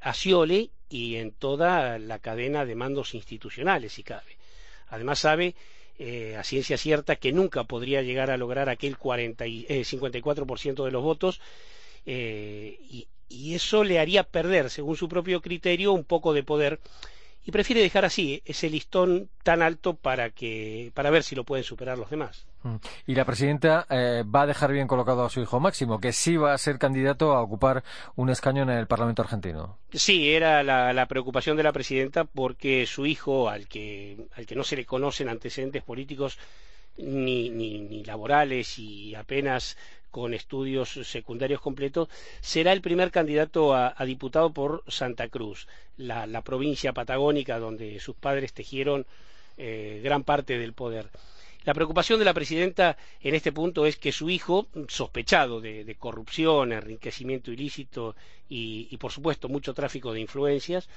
a 0.00 0.14
Sciole 0.14 0.70
y 0.88 1.16
en 1.16 1.32
toda 1.32 1.98
la 1.98 2.18
cadena 2.20 2.64
de 2.64 2.74
mandos 2.74 3.14
institucionales, 3.14 3.92
si 3.92 4.02
cabe. 4.02 4.38
Además 4.88 5.18
sabe 5.18 5.54
a 6.38 6.42
ciencia 6.42 6.78
cierta 6.78 7.16
que 7.16 7.32
nunca 7.32 7.64
podría 7.64 8.02
llegar 8.02 8.30
a 8.30 8.36
lograr 8.36 8.68
aquel 8.68 8.96
40 8.96 9.46
y, 9.46 9.66
54% 9.66 10.84
de 10.84 10.90
los 10.90 11.02
votos 11.02 11.40
eh, 12.06 12.78
y, 12.80 13.08
eso 13.54 13.82
le 13.82 13.98
haría 13.98 14.22
perder, 14.22 14.70
según 14.70 14.96
su 14.96 15.08
propio 15.08 15.40
criterio, 15.40 15.92
un 15.92 16.04
poco 16.04 16.32
de 16.32 16.44
poder 16.44 16.80
y 17.44 17.50
prefiere 17.50 17.82
dejar 17.82 18.04
así 18.04 18.42
ese 18.44 18.70
listón 18.70 19.28
tan 19.42 19.60
alto 19.60 19.94
para 19.94 20.30
que 20.30 20.92
para 20.94 21.10
ver 21.10 21.22
si 21.24 21.34
lo 21.34 21.44
pueden 21.44 21.64
superar 21.64 21.98
los 21.98 22.10
demás. 22.10 22.46
Mm. 22.62 22.76
Y 23.06 23.14
la 23.14 23.24
presidenta 23.24 23.86
eh, 23.90 24.22
va 24.24 24.42
a 24.42 24.46
dejar 24.46 24.72
bien 24.72 24.86
colocado 24.86 25.24
a 25.24 25.30
su 25.30 25.40
hijo 25.40 25.60
Máximo, 25.60 26.00
que 26.00 26.12
sí 26.12 26.36
va 26.36 26.54
a 26.54 26.58
ser 26.58 26.78
candidato 26.78 27.32
a 27.32 27.42
ocupar 27.42 27.84
un 28.16 28.30
escaño 28.30 28.62
en 28.62 28.70
el 28.70 28.86
Parlamento 28.86 29.22
argentino. 29.22 29.78
Sí, 29.92 30.32
era 30.32 30.62
la, 30.62 30.92
la 30.92 31.06
preocupación 31.06 31.56
de 31.56 31.64
la 31.64 31.72
presidenta 31.72 32.24
porque 32.24 32.86
su 32.86 33.04
hijo, 33.04 33.48
al 33.48 33.68
que, 33.68 34.16
al 34.36 34.46
que 34.46 34.54
no 34.54 34.64
se 34.64 34.76
le 34.76 34.86
conocen 34.86 35.28
antecedentes 35.28 35.82
políticos 35.82 36.38
ni, 36.96 37.50
ni, 37.50 37.80
ni 37.80 38.04
laborales 38.04 38.78
y 38.78 39.14
apenas 39.14 39.76
con 40.14 40.32
estudios 40.32 40.90
secundarios 41.02 41.60
completos, 41.60 42.08
será 42.40 42.72
el 42.72 42.80
primer 42.80 43.10
candidato 43.10 43.74
a, 43.74 43.92
diputado 44.06 44.52
por 44.52 44.84
Santa 44.86 45.26
Cruz, 45.26 45.66
la, 45.96 46.40
provincia 46.42 46.92
patagónica 46.92 47.58
donde 47.58 47.98
sus 47.98 48.14
padres 48.14 48.52
tejieron 48.52 49.06
eh, 49.56 50.00
gran 50.04 50.22
parte 50.22 50.56
del 50.56 50.72
poder. 50.72 51.08
La 51.64 51.74
preocupación 51.74 52.20
de 52.20 52.26
la 52.26 52.32
presidenta 52.32 52.96
en 53.22 53.34
este 53.34 53.50
punto 53.50 53.86
es 53.86 53.96
que 53.96 54.12
su 54.12 54.30
hijo, 54.30 54.68
sospechado 54.86 55.60
de, 55.60 55.96
corrupción, 55.98 56.72
enriquecimiento 56.72 57.50
ilícito 57.50 58.14
y, 58.48 58.86
y, 58.92 58.96
por 58.98 59.10
supuesto, 59.10 59.48
mucho 59.48 59.74
tráfico 59.74 60.12
de 60.12 60.20
influencias, 60.20 60.88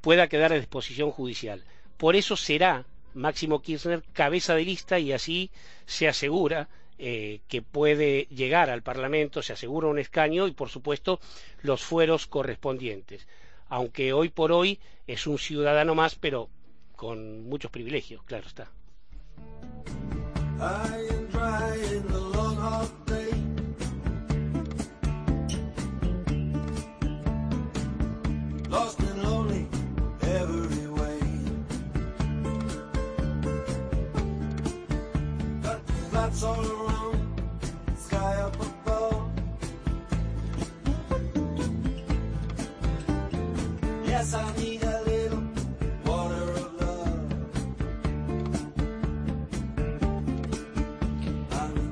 pueda 0.00 0.28
quedar 0.28 0.52
a 0.52 0.60
disposición 0.60 1.10
judicial. 1.10 1.64
Por 1.96 2.14
eso 2.14 2.36
será 2.36 2.84
Máximo 3.14 3.60
Kirchner 3.60 4.04
cabeza 4.12 4.54
de 4.54 4.64
lista 4.64 5.00
y 5.00 5.10
así 5.10 5.50
se 5.84 6.06
asegura 6.06 6.68
eh, 7.04 7.40
que 7.48 7.62
puede 7.62 8.28
llegar 8.30 8.70
al 8.70 8.84
Parlamento, 8.84 9.42
se 9.42 9.52
asegura 9.52 9.88
un 9.88 9.98
escaño 9.98 10.46
y, 10.46 10.52
por 10.52 10.68
supuesto, 10.68 11.18
los 11.60 11.82
fueros 11.82 12.28
correspondientes. 12.28 13.26
Aunque 13.68 14.12
hoy 14.12 14.28
por 14.28 14.52
hoy 14.52 14.78
es 15.08 15.26
un 15.26 15.36
ciudadano 15.36 15.96
más, 15.96 16.14
pero 16.14 16.48
con 16.94 17.42
muchos 17.48 17.72
privilegios, 17.72 18.22
claro 18.22 18.46
está. 18.46 18.70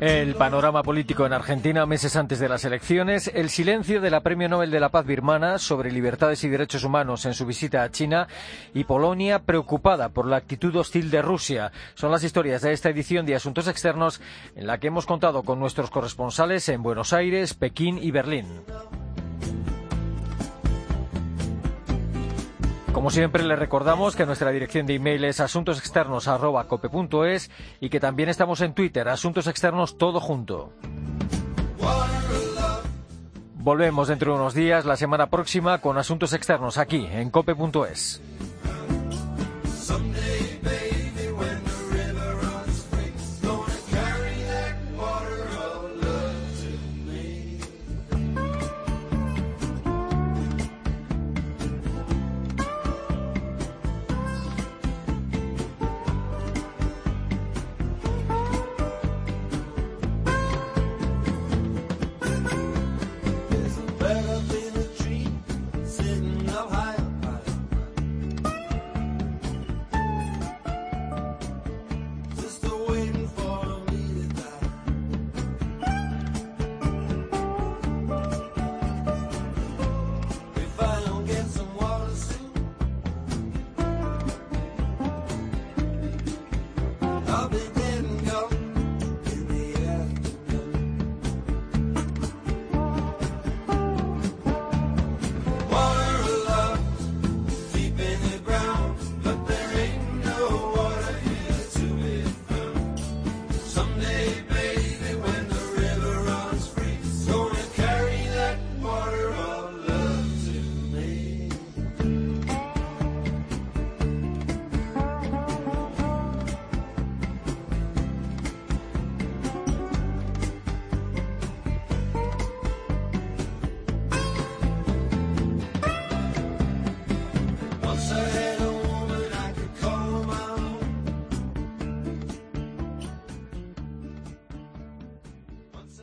El 0.00 0.34
panorama 0.34 0.82
político 0.82 1.26
en 1.26 1.34
Argentina 1.34 1.84
meses 1.84 2.16
antes 2.16 2.38
de 2.38 2.48
las 2.48 2.64
elecciones, 2.64 3.30
el 3.34 3.50
silencio 3.50 4.00
de 4.00 4.08
la 4.08 4.22
Premio 4.22 4.48
Nobel 4.48 4.70
de 4.70 4.80
la 4.80 4.88
Paz 4.88 5.04
birmana 5.04 5.58
sobre 5.58 5.92
libertades 5.92 6.42
y 6.42 6.48
derechos 6.48 6.84
humanos 6.84 7.26
en 7.26 7.34
su 7.34 7.44
visita 7.44 7.82
a 7.82 7.90
China 7.90 8.26
y 8.72 8.84
Polonia 8.84 9.40
preocupada 9.40 10.08
por 10.08 10.24
la 10.24 10.36
actitud 10.36 10.74
hostil 10.76 11.10
de 11.10 11.20
Rusia. 11.20 11.70
Son 11.92 12.10
las 12.10 12.24
historias 12.24 12.62
de 12.62 12.72
esta 12.72 12.88
edición 12.88 13.26
de 13.26 13.34
Asuntos 13.34 13.68
Externos 13.68 14.22
en 14.56 14.66
la 14.66 14.78
que 14.78 14.86
hemos 14.86 15.04
contado 15.04 15.42
con 15.42 15.60
nuestros 15.60 15.90
corresponsales 15.90 16.70
en 16.70 16.82
Buenos 16.82 17.12
Aires, 17.12 17.52
Pekín 17.52 17.98
y 17.98 18.10
Berlín. 18.10 18.46
Como 22.92 23.10
siempre, 23.10 23.44
le 23.44 23.54
recordamos 23.54 24.16
que 24.16 24.26
nuestra 24.26 24.50
dirección 24.50 24.84
de 24.86 24.96
email 24.96 25.22
es 25.24 25.38
asuntosexternos.cope.es 25.40 27.50
y 27.80 27.88
que 27.88 28.00
también 28.00 28.28
estamos 28.28 28.60
en 28.62 28.74
Twitter, 28.74 29.08
Asuntos 29.08 29.46
Externos 29.46 29.96
Todo 29.96 30.18
Junto. 30.20 30.72
Volvemos 33.54 34.08
dentro 34.08 34.32
de 34.32 34.40
unos 34.40 34.54
días, 34.54 34.84
la 34.86 34.96
semana 34.96 35.30
próxima, 35.30 35.80
con 35.80 35.98
Asuntos 35.98 36.32
Externos 36.32 36.78
aquí, 36.78 37.06
en 37.06 37.30
cope.es. 37.30 38.20